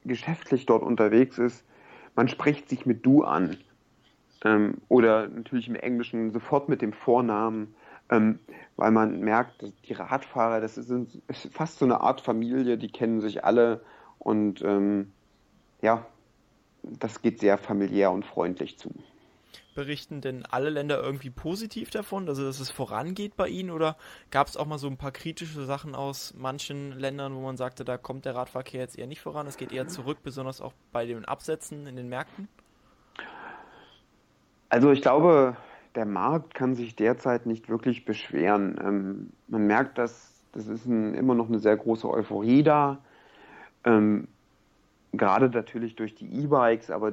geschäftlich 0.06 0.66
dort 0.66 0.82
unterwegs 0.82 1.38
ist, 1.38 1.64
man 2.14 2.28
spricht 2.28 2.68
sich 2.68 2.86
mit 2.86 3.04
du 3.04 3.22
an. 3.22 3.58
Ähm, 4.44 4.78
oder 4.88 5.28
natürlich 5.28 5.68
im 5.68 5.74
Englischen 5.76 6.32
sofort 6.32 6.68
mit 6.68 6.82
dem 6.82 6.92
Vornamen, 6.92 7.74
ähm, 8.10 8.38
weil 8.76 8.90
man 8.90 9.20
merkt, 9.20 9.62
dass 9.62 9.72
die 9.82 9.94
Radfahrer, 9.94 10.60
das 10.60 10.78
ist, 10.78 10.90
ist, 10.90 11.52
fast 11.52 11.78
so 11.78 11.84
eine 11.84 12.00
Art 12.00 12.20
Familie, 12.20 12.78
die 12.78 12.90
kennen 12.90 13.20
sich 13.20 13.44
alle 13.44 13.82
und 14.18 14.62
ähm, 14.62 15.12
ja, 15.82 16.06
das 16.82 17.22
geht 17.22 17.40
sehr 17.40 17.58
familiär 17.58 18.12
und 18.12 18.24
freundlich 18.24 18.78
zu. 18.78 18.90
Berichten 19.74 20.20
denn 20.20 20.44
alle 20.46 20.70
Länder 20.70 21.02
irgendwie 21.02 21.30
positiv 21.30 21.90
davon, 21.90 22.28
also 22.28 22.44
dass 22.44 22.60
es 22.60 22.70
vorangeht 22.70 23.36
bei 23.36 23.48
ihnen 23.48 23.70
oder 23.70 23.96
gab 24.30 24.46
es 24.46 24.56
auch 24.56 24.66
mal 24.66 24.78
so 24.78 24.86
ein 24.86 24.96
paar 24.96 25.12
kritische 25.12 25.64
Sachen 25.64 25.94
aus 25.94 26.34
manchen 26.36 26.92
Ländern, 26.98 27.34
wo 27.34 27.40
man 27.40 27.56
sagte, 27.56 27.84
da 27.84 27.98
kommt 27.98 28.24
der 28.24 28.34
Radverkehr 28.34 28.80
jetzt 28.80 28.98
eher 28.98 29.06
nicht 29.06 29.20
voran, 29.20 29.46
es 29.46 29.56
geht 29.56 29.72
eher 29.72 29.88
zurück, 29.88 30.18
besonders 30.22 30.60
auch 30.60 30.72
bei 30.92 31.06
den 31.06 31.24
Absätzen 31.24 31.86
in 31.86 31.96
den 31.96 32.08
Märkten? 32.08 32.48
Also 34.68 34.90
ich 34.90 35.02
glaube, 35.02 35.56
der 35.94 36.06
Markt 36.06 36.54
kann 36.54 36.74
sich 36.74 36.96
derzeit 36.96 37.46
nicht 37.46 37.68
wirklich 37.68 38.04
beschweren. 38.04 38.78
Ähm, 38.82 39.32
man 39.48 39.66
merkt, 39.66 39.98
dass 39.98 40.32
das 40.52 40.68
ist 40.68 40.86
ein, 40.86 41.14
immer 41.14 41.34
noch 41.34 41.48
eine 41.48 41.58
sehr 41.58 41.76
große 41.76 42.08
Euphorie 42.08 42.62
da. 42.62 42.98
Ähm, 43.84 44.28
gerade 45.12 45.48
natürlich 45.48 45.96
durch 45.96 46.14
die 46.14 46.42
E-Bikes, 46.42 46.90
aber 46.90 47.12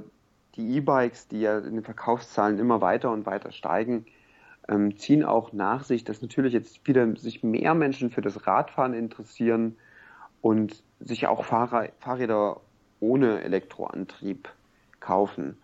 die 0.55 0.77
E-Bikes, 0.77 1.27
die 1.27 1.41
ja 1.41 1.57
in 1.59 1.75
den 1.75 1.83
Verkaufszahlen 1.83 2.59
immer 2.59 2.81
weiter 2.81 3.11
und 3.11 3.25
weiter 3.25 3.51
steigen, 3.51 4.05
ähm, 4.67 4.97
ziehen 4.97 5.23
auch 5.23 5.51
nach 5.53 5.83
sich, 5.83 6.03
dass 6.03 6.21
natürlich 6.21 6.53
jetzt 6.53 6.87
wieder 6.87 7.15
sich 7.15 7.43
mehr 7.43 7.73
Menschen 7.73 8.09
für 8.09 8.21
das 8.21 8.47
Radfahren 8.47 8.93
interessieren 8.93 9.77
und 10.41 10.83
sich 10.99 11.27
auch 11.27 11.43
Fahrrad, 11.43 11.91
Fahrräder 11.99 12.61
ohne 12.99 13.43
Elektroantrieb 13.43 14.49
kaufen. 14.99 15.57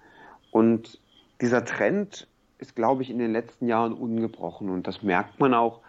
Und 0.51 0.99
dieser 1.41 1.63
Trend 1.63 2.27
ist, 2.57 2.75
glaube 2.75 3.01
ich, 3.03 3.09
in 3.09 3.19
den 3.19 3.31
letzten 3.31 3.67
Jahren 3.67 3.93
ungebrochen 3.93 4.69
und 4.69 4.87
das 4.87 5.01
merkt 5.01 5.39
man 5.39 5.53
auch 5.53 5.79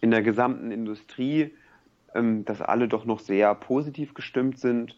in 0.00 0.10
der 0.10 0.22
gesamten 0.22 0.72
Industrie, 0.72 1.54
ähm, 2.14 2.44
dass 2.44 2.60
alle 2.60 2.88
doch 2.88 3.04
noch 3.04 3.20
sehr 3.20 3.54
positiv 3.54 4.14
gestimmt 4.14 4.58
sind 4.58 4.96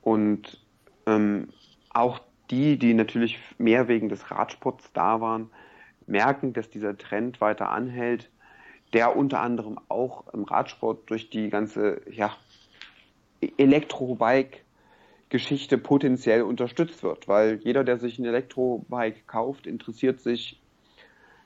und 0.00 0.60
ähm, 1.06 1.48
auch 1.90 2.20
die, 2.52 2.78
die 2.78 2.94
natürlich 2.94 3.40
mehr 3.58 3.88
wegen 3.88 4.08
des 4.08 4.30
Radsports 4.30 4.92
da 4.92 5.20
waren, 5.20 5.50
merken, 6.06 6.52
dass 6.52 6.70
dieser 6.70 6.96
Trend 6.96 7.40
weiter 7.40 7.70
anhält, 7.70 8.30
der 8.92 9.16
unter 9.16 9.40
anderem 9.40 9.80
auch 9.88 10.32
im 10.34 10.44
Radsport 10.44 11.10
durch 11.10 11.30
die 11.30 11.48
ganze 11.48 12.02
ja, 12.10 12.36
Elektrobike-Geschichte 13.56 15.78
potenziell 15.78 16.42
unterstützt 16.42 17.02
wird, 17.02 17.26
weil 17.26 17.58
jeder, 17.64 17.84
der 17.84 17.96
sich 17.96 18.18
ein 18.18 18.26
Elektrobike 18.26 19.22
kauft, 19.26 19.66
interessiert 19.66 20.20
sich 20.20 20.60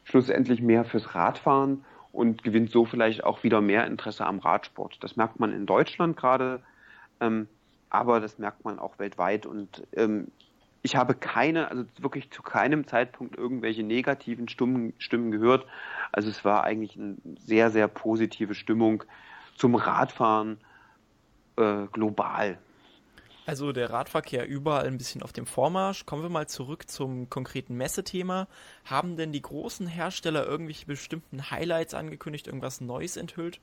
schlussendlich 0.03 0.61
mehr 0.61 0.85
fürs 0.85 1.15
Radfahren 1.15 1.85
und 2.11 2.43
gewinnt 2.43 2.71
so 2.71 2.85
vielleicht 2.85 3.23
auch 3.23 3.45
wieder 3.45 3.61
mehr 3.61 3.87
Interesse 3.87 4.27
am 4.27 4.41
Radsport. 4.41 4.99
Das 5.05 5.15
merkt 5.17 5.39
man 5.39 5.53
in 5.53 5.67
Deutschland 5.67 6.17
gerade, 6.17 6.65
ähm, 7.21 7.47
aber 7.91 8.19
das 8.19 8.41
merkt 8.41 8.65
man 8.65 8.81
auch 8.81 8.99
weltweit 8.99 9.47
und 9.47 9.87
ähm, 9.93 10.33
ich 10.87 10.95
habe 10.95 11.15
keine, 11.15 11.69
also 11.69 11.85
wirklich 11.99 12.31
zu 12.31 12.43
keinem 12.43 12.87
Zeitpunkt 12.87 13.37
irgendwelche 13.37 13.83
negativen 13.83 14.49
Stimmen, 14.49 14.95
Stimmen 14.99 15.33
gehört. 15.33 15.67
Also 16.13 16.31
es 16.31 16.45
war 16.45 16.63
eigentlich 16.63 16.97
eine 16.97 17.17
sehr, 17.41 17.71
sehr 17.71 17.89
positive 17.89 18.55
Stimmung 18.55 19.03
zum 19.57 19.75
Radfahren 19.75 20.59
äh, 21.57 21.87
global. 21.91 22.59
Also 23.47 23.73
der 23.73 23.91
Radverkehr 23.91 24.47
überall 24.47 24.87
ein 24.87 24.97
bisschen 24.97 25.25
auf 25.25 25.33
dem 25.33 25.47
Vormarsch. 25.47 26.07
Kommen 26.07 26.23
wir 26.23 26.31
mal 26.31 26.47
zurück 26.47 26.89
zum 26.89 27.29
konkreten 27.31 27.77
Messethema. 27.77 28.47
Haben 28.85 29.17
denn 29.17 29.33
die 29.33 29.43
großen 29.43 29.89
Hersteller 29.89 30.47
irgendwelche 30.47 30.87
bestimmten 30.87 31.51
Highlights 31.51 31.95
angekündigt, 31.95 32.47
irgendwas 32.47 32.81
Neues 32.81 33.17
enthüllt? 33.17 33.59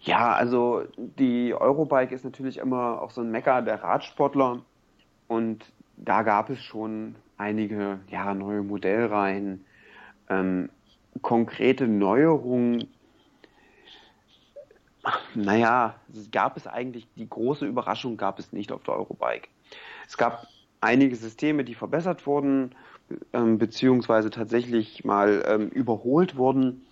Ja, 0.00 0.32
also 0.34 0.84
die 0.96 1.54
Eurobike 1.54 2.14
ist 2.14 2.24
natürlich 2.24 2.58
immer 2.58 3.00
auch 3.00 3.12
so 3.12 3.20
ein 3.20 3.30
Mecker 3.30 3.62
der 3.62 3.80
Radsportler. 3.80 4.62
Und 5.28 5.64
da 5.96 6.22
gab 6.22 6.50
es 6.50 6.60
schon 6.60 7.14
einige 7.36 8.00
ja, 8.10 8.34
neue 8.34 8.62
Modellreihen, 8.62 9.64
ähm, 10.28 10.70
konkrete 11.22 11.86
Neuerungen. 11.86 12.88
Naja, 15.34 15.96
gab 16.32 16.56
es 16.56 16.66
eigentlich, 16.66 17.06
die 17.16 17.28
große 17.28 17.66
Überraschung 17.66 18.16
gab 18.16 18.38
es 18.38 18.52
nicht 18.52 18.72
auf 18.72 18.82
der 18.84 18.94
Eurobike. 18.94 19.48
Es 20.06 20.16
gab 20.16 20.46
einige 20.80 21.16
Systeme, 21.16 21.64
die 21.64 21.74
verbessert 21.74 22.26
wurden, 22.26 22.74
ähm, 23.32 23.58
beziehungsweise 23.58 24.30
tatsächlich 24.30 25.04
mal 25.04 25.44
ähm, 25.46 25.68
überholt 25.68 26.36
wurden. 26.36 26.86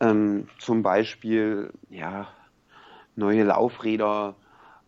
Ähm, 0.00 0.48
zum 0.58 0.82
Beispiel, 0.82 1.72
ja, 1.88 2.28
neue 3.14 3.44
Laufräder 3.44 4.34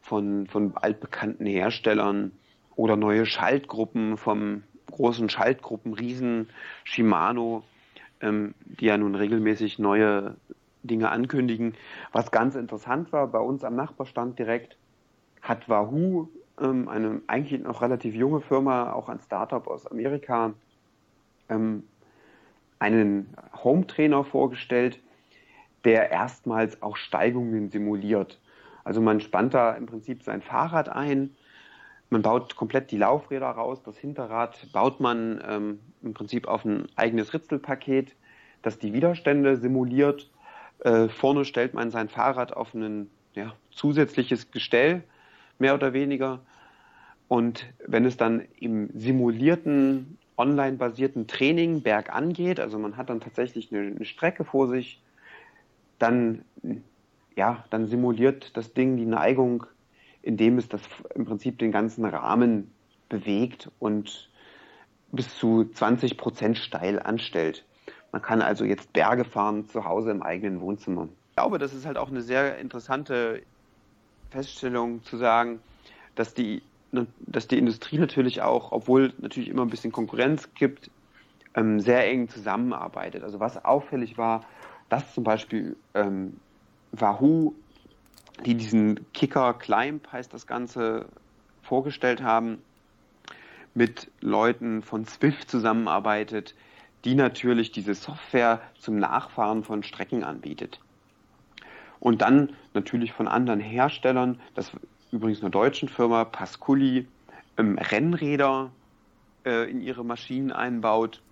von, 0.00 0.46
von 0.46 0.76
altbekannten 0.76 1.46
Herstellern 1.46 2.32
oder 2.76 2.96
neue 2.96 3.26
Schaltgruppen 3.26 4.16
vom 4.16 4.62
großen 4.90 5.28
Schaltgruppenriesen 5.28 6.48
Shimano, 6.84 7.64
ähm, 8.20 8.54
die 8.64 8.86
ja 8.86 8.96
nun 8.96 9.14
regelmäßig 9.14 9.78
neue 9.78 10.36
Dinge 10.82 11.10
ankündigen. 11.10 11.74
Was 12.12 12.30
ganz 12.30 12.54
interessant 12.54 13.12
war, 13.12 13.26
bei 13.28 13.38
uns 13.38 13.64
am 13.64 13.74
Nachbarstand 13.74 14.38
direkt 14.38 14.76
hat 15.42 15.68
Wahoo, 15.68 16.28
ähm, 16.60 16.88
eine 16.88 17.20
eigentlich 17.26 17.62
noch 17.62 17.82
relativ 17.82 18.14
junge 18.14 18.40
Firma, 18.40 18.92
auch 18.92 19.08
ein 19.08 19.20
Startup 19.20 19.66
aus 19.66 19.86
Amerika, 19.86 20.54
ähm, 21.48 21.84
einen 22.78 23.34
Home-Trainer 23.62 24.24
vorgestellt, 24.24 25.00
der 25.84 26.10
erstmals 26.10 26.82
auch 26.82 26.96
Steigungen 26.96 27.70
simuliert. 27.70 28.40
Also 28.84 29.00
man 29.00 29.20
spannt 29.20 29.54
da 29.54 29.72
im 29.72 29.86
Prinzip 29.86 30.22
sein 30.22 30.42
Fahrrad 30.42 30.88
ein, 30.88 31.34
man 32.10 32.22
baut 32.22 32.56
komplett 32.56 32.90
die 32.90 32.98
Laufräder 32.98 33.48
raus. 33.48 33.82
Das 33.84 33.96
Hinterrad 33.96 34.70
baut 34.72 35.00
man 35.00 35.42
ähm, 35.46 35.80
im 36.02 36.14
Prinzip 36.14 36.46
auf 36.46 36.64
ein 36.64 36.86
eigenes 36.96 37.34
Ritzelpaket, 37.34 38.14
das 38.62 38.78
die 38.78 38.92
Widerstände 38.92 39.56
simuliert. 39.56 40.30
Äh, 40.80 41.08
vorne 41.08 41.44
stellt 41.44 41.74
man 41.74 41.90
sein 41.90 42.08
Fahrrad 42.08 42.52
auf 42.52 42.74
ein 42.74 43.10
ja, 43.34 43.54
zusätzliches 43.70 44.50
Gestell, 44.50 45.02
mehr 45.58 45.74
oder 45.74 45.92
weniger. 45.92 46.40
Und 47.28 47.66
wenn 47.86 48.04
es 48.04 48.16
dann 48.16 48.42
im 48.60 48.90
simulierten, 48.94 50.18
online-basierten 50.36 51.26
Training 51.26 51.82
bergan 51.82 52.32
geht, 52.32 52.60
also 52.60 52.78
man 52.78 52.96
hat 52.96 53.08
dann 53.08 53.20
tatsächlich 53.20 53.72
eine, 53.72 53.86
eine 53.86 54.04
Strecke 54.04 54.44
vor 54.44 54.68
sich, 54.68 55.00
dann, 55.98 56.44
ja, 57.36 57.64
dann 57.70 57.86
simuliert 57.86 58.56
das 58.56 58.74
Ding 58.74 58.96
die 58.96 59.06
Neigung 59.06 59.66
indem 60.24 60.58
es 60.58 60.68
das 60.68 60.80
im 61.14 61.24
Prinzip 61.26 61.58
den 61.58 61.70
ganzen 61.70 62.04
Rahmen 62.04 62.70
bewegt 63.08 63.70
und 63.78 64.30
bis 65.12 65.36
zu 65.36 65.64
20 65.64 66.16
Prozent 66.16 66.58
steil 66.58 66.98
anstellt. 66.98 67.64
Man 68.10 68.22
kann 68.22 68.42
also 68.42 68.64
jetzt 68.64 68.92
Berge 68.92 69.24
fahren 69.24 69.68
zu 69.68 69.84
Hause 69.84 70.10
im 70.10 70.22
eigenen 70.22 70.60
Wohnzimmer. 70.60 71.08
Ich 71.30 71.36
glaube, 71.36 71.58
das 71.58 71.74
ist 71.74 71.84
halt 71.84 71.98
auch 71.98 72.08
eine 72.08 72.22
sehr 72.22 72.58
interessante 72.58 73.42
Feststellung 74.30 75.02
zu 75.04 75.16
sagen, 75.16 75.60
dass 76.14 76.32
die, 76.32 76.62
dass 76.92 77.46
die 77.46 77.58
Industrie 77.58 77.98
natürlich 77.98 78.40
auch, 78.40 78.72
obwohl 78.72 79.12
natürlich 79.18 79.48
immer 79.48 79.62
ein 79.62 79.70
bisschen 79.70 79.92
Konkurrenz 79.92 80.48
gibt, 80.54 80.90
ähm, 81.54 81.80
sehr 81.80 82.08
eng 82.08 82.28
zusammenarbeitet. 82.28 83.22
Also 83.22 83.40
was 83.40 83.64
auffällig 83.64 84.16
war, 84.16 84.44
dass 84.88 85.14
zum 85.14 85.24
Beispiel 85.24 85.76
ähm, 85.94 86.38
Wahoo 86.92 87.54
die 88.44 88.54
diesen 88.54 89.12
Kicker 89.12 89.54
Climb 89.54 90.10
heißt 90.12 90.32
das 90.32 90.46
Ganze 90.46 91.06
vorgestellt 91.62 92.22
haben, 92.22 92.62
mit 93.74 94.10
Leuten 94.20 94.82
von 94.82 95.04
Swift 95.06 95.50
zusammenarbeitet, 95.50 96.54
die 97.04 97.14
natürlich 97.14 97.72
diese 97.72 97.94
Software 97.94 98.60
zum 98.78 98.98
Nachfahren 98.98 99.64
von 99.64 99.82
Strecken 99.82 100.24
anbietet. 100.24 100.80
Und 102.00 102.22
dann 102.22 102.52
natürlich 102.72 103.12
von 103.12 103.28
anderen 103.28 103.60
Herstellern, 103.60 104.40
das 104.54 104.72
übrigens 105.10 105.40
einer 105.40 105.50
deutschen 105.50 105.88
Firma, 105.88 106.24
Pasculi, 106.24 107.06
ähm, 107.56 107.78
Rennräder 107.78 108.70
äh, 109.44 109.70
in 109.70 109.80
ihre 109.80 110.04
Maschinen 110.04 110.52
einbaut 110.52 111.22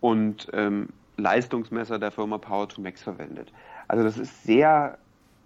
und 0.00 0.48
ähm, 0.52 0.88
Leistungsmesser 1.16 1.98
der 1.98 2.10
Firma 2.10 2.36
Power2Max 2.36 3.02
verwendet. 3.02 3.52
Also 3.88 4.04
das 4.04 4.18
ist 4.18 4.44
sehr, 4.44 4.98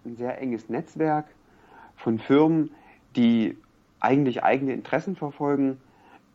ein 0.09 0.17
sehr 0.17 0.41
enges 0.41 0.69
Netzwerk 0.69 1.27
von 1.97 2.19
Firmen, 2.19 2.71
die 3.17 3.57
eigentlich 4.01 4.43
eigene 4.43 4.73
Interessen 4.73 5.17
verfolgen, 5.17 5.79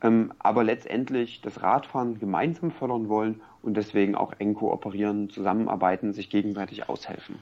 ähm, 0.01 0.33
aber 0.39 0.63
letztendlich 0.63 1.41
das 1.41 1.61
Radfahren 1.61 2.19
gemeinsam 2.19 2.71
fördern 2.71 3.07
wollen 3.09 3.41
und 3.61 3.75
deswegen 3.75 4.15
auch 4.15 4.33
eng 4.39 4.53
kooperieren, 4.55 5.29
zusammenarbeiten, 5.29 6.13
sich 6.13 6.29
gegenseitig 6.29 6.89
aushelfen. 6.89 7.39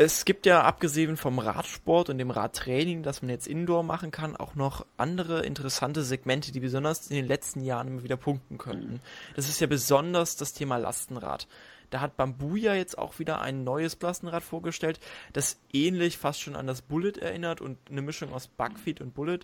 Es 0.00 0.24
gibt 0.24 0.46
ja 0.46 0.62
abgesehen 0.62 1.16
vom 1.16 1.40
Radsport 1.40 2.08
und 2.08 2.18
dem 2.18 2.30
Radtraining, 2.30 3.02
das 3.02 3.20
man 3.20 3.30
jetzt 3.30 3.48
indoor 3.48 3.82
machen 3.82 4.12
kann, 4.12 4.36
auch 4.36 4.54
noch 4.54 4.86
andere 4.96 5.44
interessante 5.44 6.04
Segmente, 6.04 6.52
die 6.52 6.60
besonders 6.60 7.10
in 7.10 7.16
den 7.16 7.26
letzten 7.26 7.64
Jahren 7.64 7.88
immer 7.88 8.04
wieder 8.04 8.16
punkten 8.16 8.58
könnten. 8.58 9.00
Das 9.34 9.48
ist 9.48 9.58
ja 9.58 9.66
besonders 9.66 10.36
das 10.36 10.52
Thema 10.52 10.76
Lastenrad. 10.76 11.48
Da 11.90 12.00
hat 12.00 12.16
Bambuya 12.16 12.74
jetzt 12.74 12.98
auch 12.98 13.18
wieder 13.18 13.40
ein 13.40 13.64
neues 13.64 13.98
Lastenrad 14.00 14.42
vorgestellt, 14.42 15.00
das 15.32 15.60
ähnlich 15.72 16.18
fast 16.18 16.40
schon 16.40 16.56
an 16.56 16.66
das 16.66 16.82
Bullet 16.82 17.18
erinnert 17.20 17.60
und 17.60 17.78
eine 17.90 18.02
Mischung 18.02 18.32
aus 18.32 18.48
Bugfeed 18.48 19.00
und 19.00 19.14
Bullet 19.14 19.40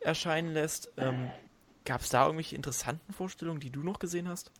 erscheinen 0.00 0.52
lässt. 0.52 0.92
Ähm, 0.96 1.30
Gab 1.84 2.00
es 2.00 2.08
da 2.08 2.24
irgendwelche 2.24 2.56
interessanten 2.56 3.12
Vorstellungen, 3.12 3.60
die 3.60 3.70
du 3.70 3.80
noch 3.82 3.98
gesehen 3.98 4.28
hast? 4.28 4.50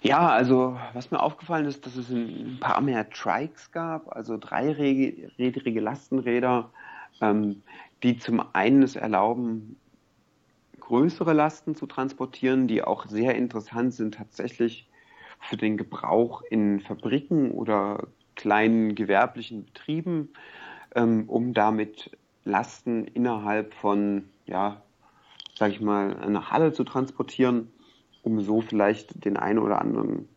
Ja, 0.00 0.30
also 0.30 0.78
was 0.94 1.10
mir 1.10 1.20
aufgefallen 1.20 1.66
ist, 1.66 1.84
dass 1.86 1.96
es 1.96 2.08
ein 2.10 2.58
paar 2.60 2.80
mehr 2.80 3.08
Trikes 3.10 3.70
gab, 3.70 4.14
also 4.16 4.38
dreirädrige 4.38 5.80
Lastenräder, 5.80 6.70
ähm, 7.20 7.62
die 8.02 8.18
zum 8.18 8.42
einen 8.54 8.82
es 8.82 8.96
erlauben, 8.96 9.76
größere 10.80 11.34
Lasten 11.34 11.76
zu 11.76 11.86
transportieren, 11.86 12.66
die 12.66 12.82
auch 12.82 13.06
sehr 13.06 13.34
interessant 13.36 13.94
sind 13.94 14.14
tatsächlich 14.14 14.88
für 15.42 15.56
den 15.56 15.76
Gebrauch 15.76 16.42
in 16.42 16.80
Fabriken 16.80 17.50
oder 17.50 18.08
kleinen 18.36 18.94
gewerblichen 18.94 19.66
Betrieben, 19.66 20.30
ähm, 20.94 21.28
um 21.28 21.54
damit 21.54 22.10
Lasten 22.44 23.04
innerhalb 23.04 23.74
von, 23.74 24.28
ja, 24.46 24.82
sag 25.54 25.70
ich 25.70 25.80
mal, 25.80 26.16
einer 26.16 26.50
Halle 26.50 26.72
zu 26.72 26.84
transportieren 26.84 27.68
um 28.22 28.40
so 28.40 28.60
vielleicht 28.60 29.24
den 29.24 29.36
einen 29.36 29.58
oder 29.58 29.80
anderen 29.80 30.28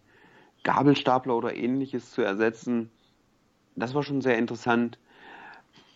Gabelstapler 0.63 1.35
oder 1.35 1.55
ähnliches 1.55 2.11
zu 2.11 2.21
ersetzen. 2.23 2.89
Das 3.75 3.93
war 3.93 4.03
schon 4.03 4.21
sehr 4.21 4.37
interessant. 4.37 4.97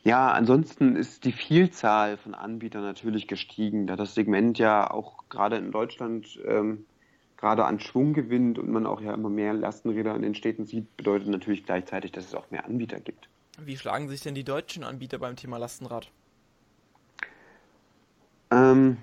Ja, 0.03 0.31
ansonsten 0.31 0.95
ist 0.95 1.25
die 1.25 1.31
Vielzahl 1.31 2.17
von 2.17 2.33
Anbietern 2.33 2.83
natürlich 2.83 3.27
gestiegen, 3.27 3.87
da 3.87 3.95
das 3.95 4.15
Segment 4.15 4.57
ja 4.57 4.89
auch 4.89 5.27
gerade 5.29 5.57
in 5.57 5.71
Deutschland 5.71 6.39
ähm, 6.45 6.85
gerade 7.39 7.63
an 7.63 7.79
Schwung 7.79 8.11
gewinnt 8.11 8.59
und 8.59 8.69
man 8.69 8.85
auch 8.85 8.99
ja 8.99 9.13
immer 9.13 9.29
mehr 9.29 9.53
Lastenräder 9.53 10.13
in 10.13 10.23
den 10.23 10.35
Städten 10.35 10.65
sieht, 10.65 10.97
bedeutet 10.97 11.29
natürlich 11.29 11.63
gleichzeitig, 11.63 12.11
dass 12.11 12.25
es 12.25 12.35
auch 12.35 12.51
mehr 12.51 12.65
Anbieter 12.65 12.99
gibt. 12.99 13.29
Wie 13.57 13.77
schlagen 13.77 14.09
sich 14.09 14.21
denn 14.21 14.35
die 14.35 14.43
deutschen 14.43 14.83
Anbieter 14.83 15.19
beim 15.19 15.37
Thema 15.37 15.57
Lastenrad? 15.57 16.11
Ähm, 18.51 18.97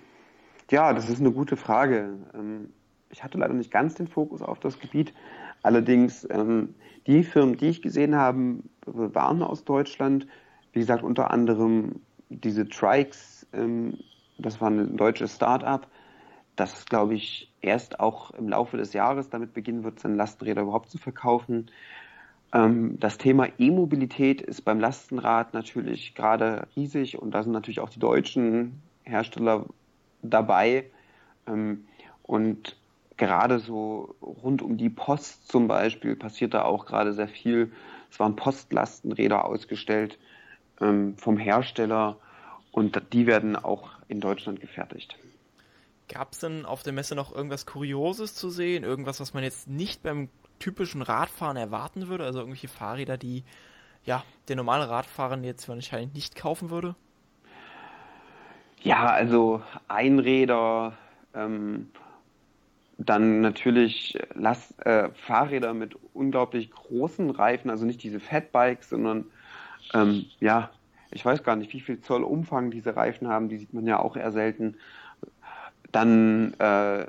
ja, 0.71 0.93
das 0.93 1.09
ist 1.09 1.21
eine 1.21 1.33
gute 1.33 1.57
Frage. 1.57 2.19
Ähm, 2.35 2.75
ich 3.09 3.25
hatte 3.25 3.39
leider 3.39 3.55
nicht 3.55 3.71
ganz 3.71 3.95
den 3.95 4.07
Fokus 4.07 4.43
auf 4.43 4.61
das 4.61 4.79
Gebiet. 4.79 5.15
Allerdings, 5.63 6.27
ähm, 6.31 6.75
die 7.07 7.25
Firmen, 7.25 7.57
die 7.57 7.69
ich 7.69 7.81
gesehen 7.81 8.17
habe, 8.17 8.59
waren 8.85 9.43
aus 9.43 9.65
Deutschland. 9.65 10.27
Wie 10.73 10.81
gesagt, 10.81 11.03
unter 11.03 11.31
anderem 11.31 12.01
diese 12.29 12.69
Trikes, 12.69 13.47
ähm, 13.55 13.99
das 14.37 14.61
war 14.61 14.69
ein 14.69 14.99
deutsches 14.99 15.37
Start-up, 15.37 15.89
das, 16.57 16.85
glaube 16.87 17.15
ich, 17.15 17.53
erst 17.67 18.01
auch 18.01 18.31
im 18.33 18.49
Laufe 18.49 18.77
des 18.77 18.93
Jahres 18.93 19.29
damit 19.31 19.55
beginnen 19.55 19.85
wird, 19.85 20.01
seine 20.01 20.17
Lastenräder 20.17 20.63
überhaupt 20.63 20.91
zu 20.91 20.99
verkaufen. 20.99 21.71
Ähm, 22.53 22.99
das 23.01 23.19
Thema 23.19 23.49
E-Mobilität 23.59 24.41
ist 24.41 24.63
beim 24.63 24.81
Lastenrad 24.81 25.55
natürlich 25.55 26.15
gerade 26.15 26.67
riesig 26.77 27.19
und 27.19 27.33
da 27.33 27.43
sind 27.43 27.53
natürlich 27.53 27.81
auch 27.81 27.91
die 27.91 27.99
deutschen 27.99 28.81
Hersteller 29.05 29.67
dabei. 30.23 30.85
Ähm, 31.47 31.87
und 32.23 32.77
gerade 33.17 33.59
so 33.59 34.15
rund 34.21 34.63
um 34.63 34.77
die 34.77 34.91
Post 34.91 35.49
zum 35.49 35.69
Beispiel 35.69 36.17
passiert 36.17 36.55
da 36.55 36.63
auch 36.63 36.87
gerade 36.87 37.13
sehr 37.13 37.29
viel. 37.29 37.73
Es 38.11 38.21
waren 38.21 38.37
Postlastenräder 38.37 39.45
ausgestellt 39.45 40.19
ähm, 40.81 41.17
vom 41.17 41.39
Hersteller 41.39 42.17
und 42.73 43.01
die 43.13 43.27
werden 43.27 43.57
auch 43.57 43.91
in 44.09 44.21
Deutschland 44.21 44.61
gefertigt. 44.61 45.17
Gab 46.09 46.33
es 46.33 46.39
denn 46.39 46.65
auf 46.65 46.83
der 46.83 46.93
Messe 46.93 47.15
noch 47.15 47.35
irgendwas 47.35 47.67
Kurioses 47.67 48.35
zu 48.35 48.51
sehen? 48.51 48.85
Irgendwas, 48.85 49.21
was 49.21 49.35
man 49.35 49.43
jetzt 49.43 49.69
nicht 49.69 50.03
beim 50.03 50.29
typischen 50.59 51.03
Radfahren 51.03 51.57
erwarten 51.57 52.09
würde? 52.09 52.25
Also 52.25 52.39
irgendwelche 52.39 52.69
Fahrräder, 52.69 53.17
die 53.17 53.45
ja 54.05 54.23
der 54.49 54.57
normale 54.57 54.89
Radfahrer 54.89 55.39
jetzt 55.39 55.69
wahrscheinlich 55.69 56.15
nicht 56.15 56.37
kaufen 56.37 56.71
würde? 56.71 56.95
Ja, 58.83 59.07
also 59.07 59.63
Einräder, 59.89 60.93
ähm, 61.35 61.91
dann 62.99 63.41
natürlich 63.41 64.19
Last, 64.35 64.79
äh, 64.87 65.11
Fahrräder 65.11 65.75
mit 65.75 65.97
unglaublich 66.15 66.71
großen 66.71 67.31
Reifen, 67.31 67.71
also 67.71 67.85
nicht 67.85 68.03
diese 68.03 68.21
Fatbikes, 68.21 68.91
sondern 68.91 69.27
ähm, 69.93 70.27
ja, 70.41 70.71
ich 71.11 71.25
weiß 71.25 71.43
gar 71.43 71.57
nicht, 71.57 71.73
wie 71.73 71.81
viel 71.81 72.01
Zoll 72.01 72.23
Umfang 72.23 72.71
diese 72.71 72.97
Reifen 72.97 73.29
haben, 73.29 73.49
die 73.49 73.59
sieht 73.59 73.75
man 73.75 73.87
ja 73.87 73.99
auch 73.99 74.17
eher 74.17 74.33
selten. 74.33 74.77
Dann, 75.93 76.55
äh, 76.59 77.07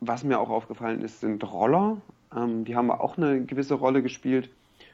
was 0.00 0.24
mir 0.24 0.38
auch 0.38 0.50
aufgefallen 0.50 1.02
ist, 1.02 1.20
sind 1.20 1.42
Roller. 1.50 1.98
Ähm, 2.36 2.64
die 2.64 2.76
haben 2.76 2.90
auch 2.90 3.16
eine 3.16 3.44
gewisse 3.44 3.74
Rolle 3.74 4.02
gespielt. 4.02 4.50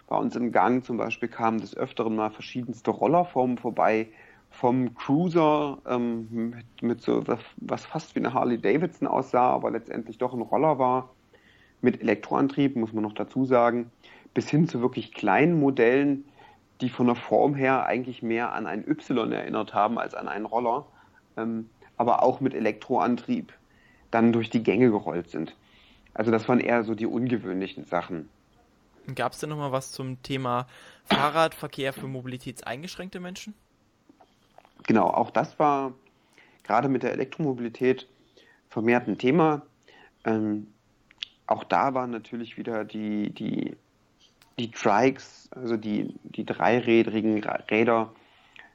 Bei 0.07 0.17
uns 0.17 0.37
im 0.37 0.53
Gang 0.53 0.85
zum 0.85 0.97
Beispiel 0.97 1.29
kamen 1.29 1.61
des 1.61 1.77
Öfteren 1.77 2.17
mal 2.17 2.31
verschiedenste 2.31 2.91
Rollerformen 2.91 3.59
vorbei, 3.59 4.09
vom 4.51 4.95
Cruiser 4.95 5.79
ähm, 5.87 6.29
mit, 6.31 6.83
mit, 6.83 7.03
so 7.03 7.23
was 7.59 7.85
fast 7.85 8.14
wie 8.14 8.21
eine 8.21 8.33
Harley 8.33 8.59
Davidson 8.59 9.07
aussah, 9.07 9.51
aber 9.51 9.71
letztendlich 9.71 10.19
doch 10.19 10.33
ein 10.33 10.41
Roller 10.41 10.79
war, 10.79 11.11
mit 11.81 12.01
Elektroantrieb, 12.01 12.75
muss 12.75 12.93
man 12.93 13.05
noch 13.05 13.12
dazu 13.12 13.45
sagen, 13.45 13.91
bis 14.35 14.49
hin 14.49 14.67
zu 14.67 14.81
wirklich 14.81 15.12
kleinen 15.12 15.61
Modellen, 15.61 16.25
die 16.81 16.88
von 16.88 17.07
der 17.07 17.17
Form 17.17 17.55
her 17.55 17.87
eigentlich 17.87 18.23
mehr 18.23 18.53
an 18.53 18.67
ein 18.67 18.88
Y 18.88 19.33
erinnert 19.33 19.75
haben 19.75 19.99
als 19.99 20.14
an 20.14 20.29
einen 20.29 20.47
Roller, 20.47 20.87
ähm, 21.37 21.69
aber 21.99 22.23
auch 22.23 22.41
mit 22.41 22.55
Elektroantrieb 22.55 23.53
dann 24.11 24.33
durch 24.33 24.49
die 24.49 24.63
Gänge 24.63 24.91
gerollt 24.91 25.31
sind. 25.31 25.55
Also 26.15 26.31
das 26.31 26.49
waren 26.49 26.61
eher 26.61 26.83
so 26.85 26.95
die 26.95 27.07
ungewöhnlichen 27.07 27.85
Sachen. 27.85 28.29
Gab 29.15 29.33
es 29.33 29.41
denn 29.41 29.51
nochmal 29.51 29.73
was 29.73 29.93
zum 29.93 30.23
Thema 30.23 30.67
Fahrradverkehr 31.05 31.93
für 31.93 32.07
mobilitätseingeschränkte 32.07 33.21
Menschen? 33.21 33.55
genau, 34.89 35.07
auch 35.07 35.31
das 35.31 35.59
war 35.61 35.95
gerade 36.65 36.89
mit 36.89 37.05
der 37.05 37.13
Elektromobilität 37.13 38.09
vermehrt 38.69 39.07
ein 39.07 39.19
Thema. 39.19 39.63
Ähm, 40.25 40.69
auch 41.47 41.63
da 41.65 41.95
waren 41.95 42.11
natürlich 42.11 42.57
wieder 42.57 42.85
die, 42.85 43.31
die, 43.33 43.77
die 44.59 44.71
Trikes, 44.71 45.49
also 45.53 45.77
die, 45.77 46.15
die 46.25 46.45
dreirädrigen 46.45 47.43
Räder, 47.71 48.13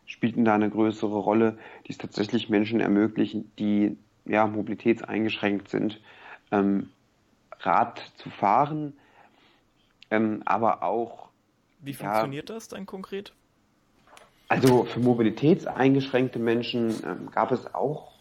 spielten 0.05 0.45
da 0.45 0.55
eine 0.55 0.69
größere 0.69 1.17
Rolle, 1.17 1.57
die 1.87 1.91
es 1.91 1.97
tatsächlich 1.97 2.49
Menschen 2.49 2.79
ermöglichen, 2.79 3.51
die 3.57 3.97
ja, 4.25 4.47
mobilitätseingeschränkt 4.47 5.69
sind, 5.69 5.99
ähm, 6.51 6.89
Rad 7.59 8.11
zu 8.17 8.29
fahren, 8.29 8.93
ähm, 10.11 10.41
aber 10.45 10.83
auch. 10.83 11.29
Wie 11.79 11.93
funktioniert 11.93 12.49
ja, 12.49 12.55
das 12.55 12.67
dann 12.67 12.85
konkret? 12.85 13.33
Also 14.47 14.83
für 14.83 14.99
mobilitätseingeschränkte 14.99 16.39
Menschen 16.39 16.93
ähm, 17.05 17.31
gab 17.31 17.51
es 17.51 17.73
auch 17.73 18.11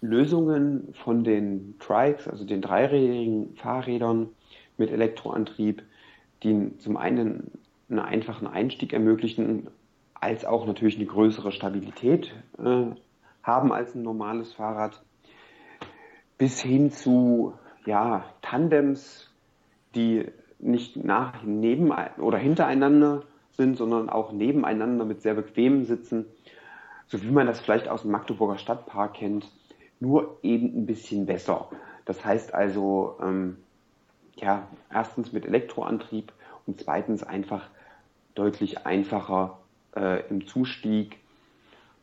Lösungen 0.00 0.92
von 1.02 1.24
den 1.24 1.76
Trikes, 1.78 2.28
also 2.28 2.44
den 2.44 2.60
dreirädrigen 2.60 3.56
Fahrrädern 3.56 4.28
mit 4.76 4.90
Elektroantrieb, 4.90 5.82
die 6.42 6.76
zum 6.78 6.96
einen 6.96 7.52
einen 7.88 8.00
einfachen 8.00 8.46
Einstieg 8.46 8.92
ermöglichen, 8.92 9.68
als 10.22 10.44
auch 10.44 10.66
natürlich 10.66 10.96
eine 10.96 11.06
größere 11.06 11.50
Stabilität 11.50 12.32
äh, 12.58 12.86
haben 13.42 13.72
als 13.72 13.94
ein 13.96 14.02
normales 14.02 14.52
Fahrrad, 14.52 15.02
bis 16.38 16.62
hin 16.62 16.92
zu 16.92 17.54
ja, 17.86 18.24
Tandems, 18.40 19.32
die 19.96 20.26
nicht 20.60 20.96
nach, 20.96 21.42
neben 21.42 21.92
oder 22.18 22.38
hintereinander 22.38 23.24
sind, 23.50 23.76
sondern 23.76 24.08
auch 24.08 24.30
nebeneinander 24.30 25.04
mit 25.04 25.22
sehr 25.22 25.34
bequemen 25.34 25.84
Sitzen, 25.86 26.26
so 27.08 27.20
wie 27.22 27.30
man 27.30 27.48
das 27.48 27.60
vielleicht 27.60 27.88
aus 27.88 28.02
dem 28.02 28.12
Magdeburger 28.12 28.58
Stadtpark 28.58 29.14
kennt, 29.14 29.50
nur 29.98 30.38
eben 30.42 30.66
ein 30.66 30.86
bisschen 30.86 31.26
besser. 31.26 31.68
Das 32.04 32.24
heißt 32.24 32.54
also, 32.54 33.16
ähm, 33.20 33.56
ja, 34.36 34.68
erstens 34.88 35.32
mit 35.32 35.44
Elektroantrieb 35.44 36.32
und 36.66 36.80
zweitens 36.80 37.24
einfach 37.24 37.68
deutlich 38.36 38.86
einfacher 38.86 39.58
äh, 39.96 40.26
im 40.28 40.46
Zustieg 40.46 41.18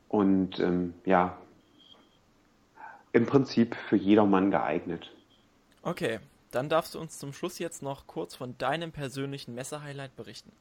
und 0.07 0.59
ähm, 0.59 0.93
ja, 1.05 1.37
im 3.11 3.25
Prinzip 3.25 3.75
für 3.75 3.95
jedermann 3.95 4.51
geeignet. 4.51 5.11
Okay, 5.81 6.19
dann 6.51 6.69
darfst 6.69 6.95
du 6.95 6.99
uns 6.99 7.17
zum 7.19 7.33
Schluss 7.33 7.59
jetzt 7.59 7.81
noch 7.81 8.07
kurz 8.07 8.35
von 8.35 8.57
deinem 8.57 8.91
persönlichen 8.91 9.55
Messehighlight 9.55 10.15
berichten. 10.15 10.51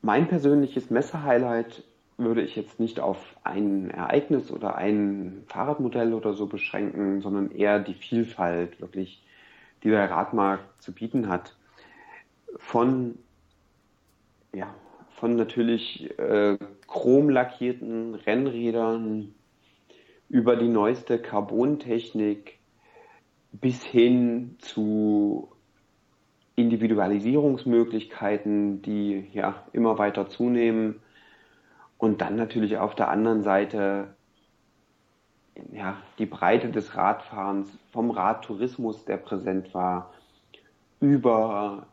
Mein 0.00 0.28
persönliches 0.28 0.90
Messehighlight 0.90 1.84
würde 2.16 2.42
ich 2.42 2.56
jetzt 2.56 2.80
nicht 2.80 3.00
auf 3.00 3.18
ein 3.42 3.90
Ereignis 3.90 4.50
oder 4.50 4.76
ein 4.76 5.44
Fahrradmodell 5.46 6.12
oder 6.14 6.34
so 6.34 6.46
beschränken, 6.46 7.20
sondern 7.22 7.50
eher 7.50 7.78
die 7.78 7.94
Vielfalt 7.94 8.80
wirklich, 8.80 9.22
die 9.82 9.90
der 9.90 10.10
Radmarkt 10.10 10.82
zu 10.82 10.92
bieten 10.92 11.28
hat. 11.28 11.56
Von, 12.56 13.18
ja, 14.52 14.74
von 15.16 15.36
natürlich 15.36 16.16
äh, 16.18 16.58
chromlackierten 16.92 18.14
Rennrädern 18.14 19.34
über 20.28 20.56
die 20.56 20.68
neueste 20.68 21.18
Carbontechnik 21.18 22.58
bis 23.52 23.82
hin 23.82 24.56
zu 24.58 25.48
Individualisierungsmöglichkeiten, 26.54 28.82
die 28.82 29.26
ja 29.32 29.64
immer 29.72 29.96
weiter 29.96 30.28
zunehmen. 30.28 31.00
Und 31.96 32.20
dann 32.20 32.36
natürlich 32.36 32.76
auf 32.76 32.94
der 32.94 33.08
anderen 33.08 33.42
Seite 33.42 34.14
ja, 35.72 35.96
die 36.18 36.26
Breite 36.26 36.70
des 36.70 36.94
Radfahrens, 36.94 37.70
vom 37.90 38.10
Radtourismus, 38.10 39.06
der 39.06 39.16
präsent 39.16 39.72
war, 39.72 40.12
über 41.00 41.86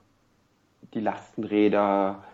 die 0.93 0.99
Lastenräder 0.99 2.25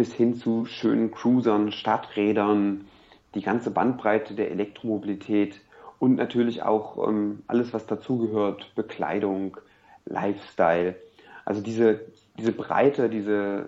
bis 0.00 0.14
hin 0.14 0.34
zu 0.34 0.64
schönen 0.64 1.10
Cruisern, 1.10 1.72
Stadträdern, 1.72 2.86
die 3.34 3.42
ganze 3.42 3.70
Bandbreite 3.70 4.32
der 4.32 4.50
Elektromobilität 4.50 5.60
und 5.98 6.14
natürlich 6.14 6.62
auch 6.62 7.06
ähm, 7.06 7.42
alles, 7.48 7.74
was 7.74 7.84
dazugehört, 7.84 8.74
Bekleidung, 8.74 9.58
Lifestyle. 10.06 10.96
Also 11.44 11.60
diese, 11.60 12.00
diese 12.38 12.52
Breite, 12.52 13.10
diese, 13.10 13.66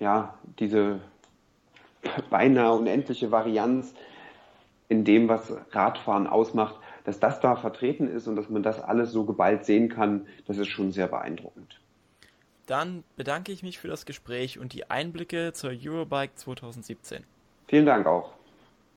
ja, 0.00 0.34
diese 0.58 0.98
beinahe 2.30 2.72
unendliche 2.72 3.30
Varianz 3.30 3.94
in 4.88 5.04
dem, 5.04 5.28
was 5.28 5.52
Radfahren 5.70 6.26
ausmacht, 6.26 6.74
dass 7.04 7.20
das 7.20 7.38
da 7.38 7.54
vertreten 7.54 8.08
ist 8.08 8.26
und 8.26 8.34
dass 8.34 8.50
man 8.50 8.64
das 8.64 8.80
alles 8.80 9.12
so 9.12 9.22
geballt 9.22 9.64
sehen 9.64 9.88
kann, 9.88 10.26
das 10.48 10.58
ist 10.58 10.66
schon 10.66 10.90
sehr 10.90 11.06
beeindruckend. 11.06 11.78
Dann 12.68 13.02
bedanke 13.16 13.50
ich 13.50 13.62
mich 13.62 13.78
für 13.78 13.88
das 13.88 14.04
Gespräch 14.04 14.58
und 14.58 14.74
die 14.74 14.90
Einblicke 14.90 15.54
zur 15.54 15.70
Eurobike 15.70 16.34
2017. 16.34 17.24
Vielen 17.66 17.86
Dank 17.86 18.06
auch. 18.06 18.34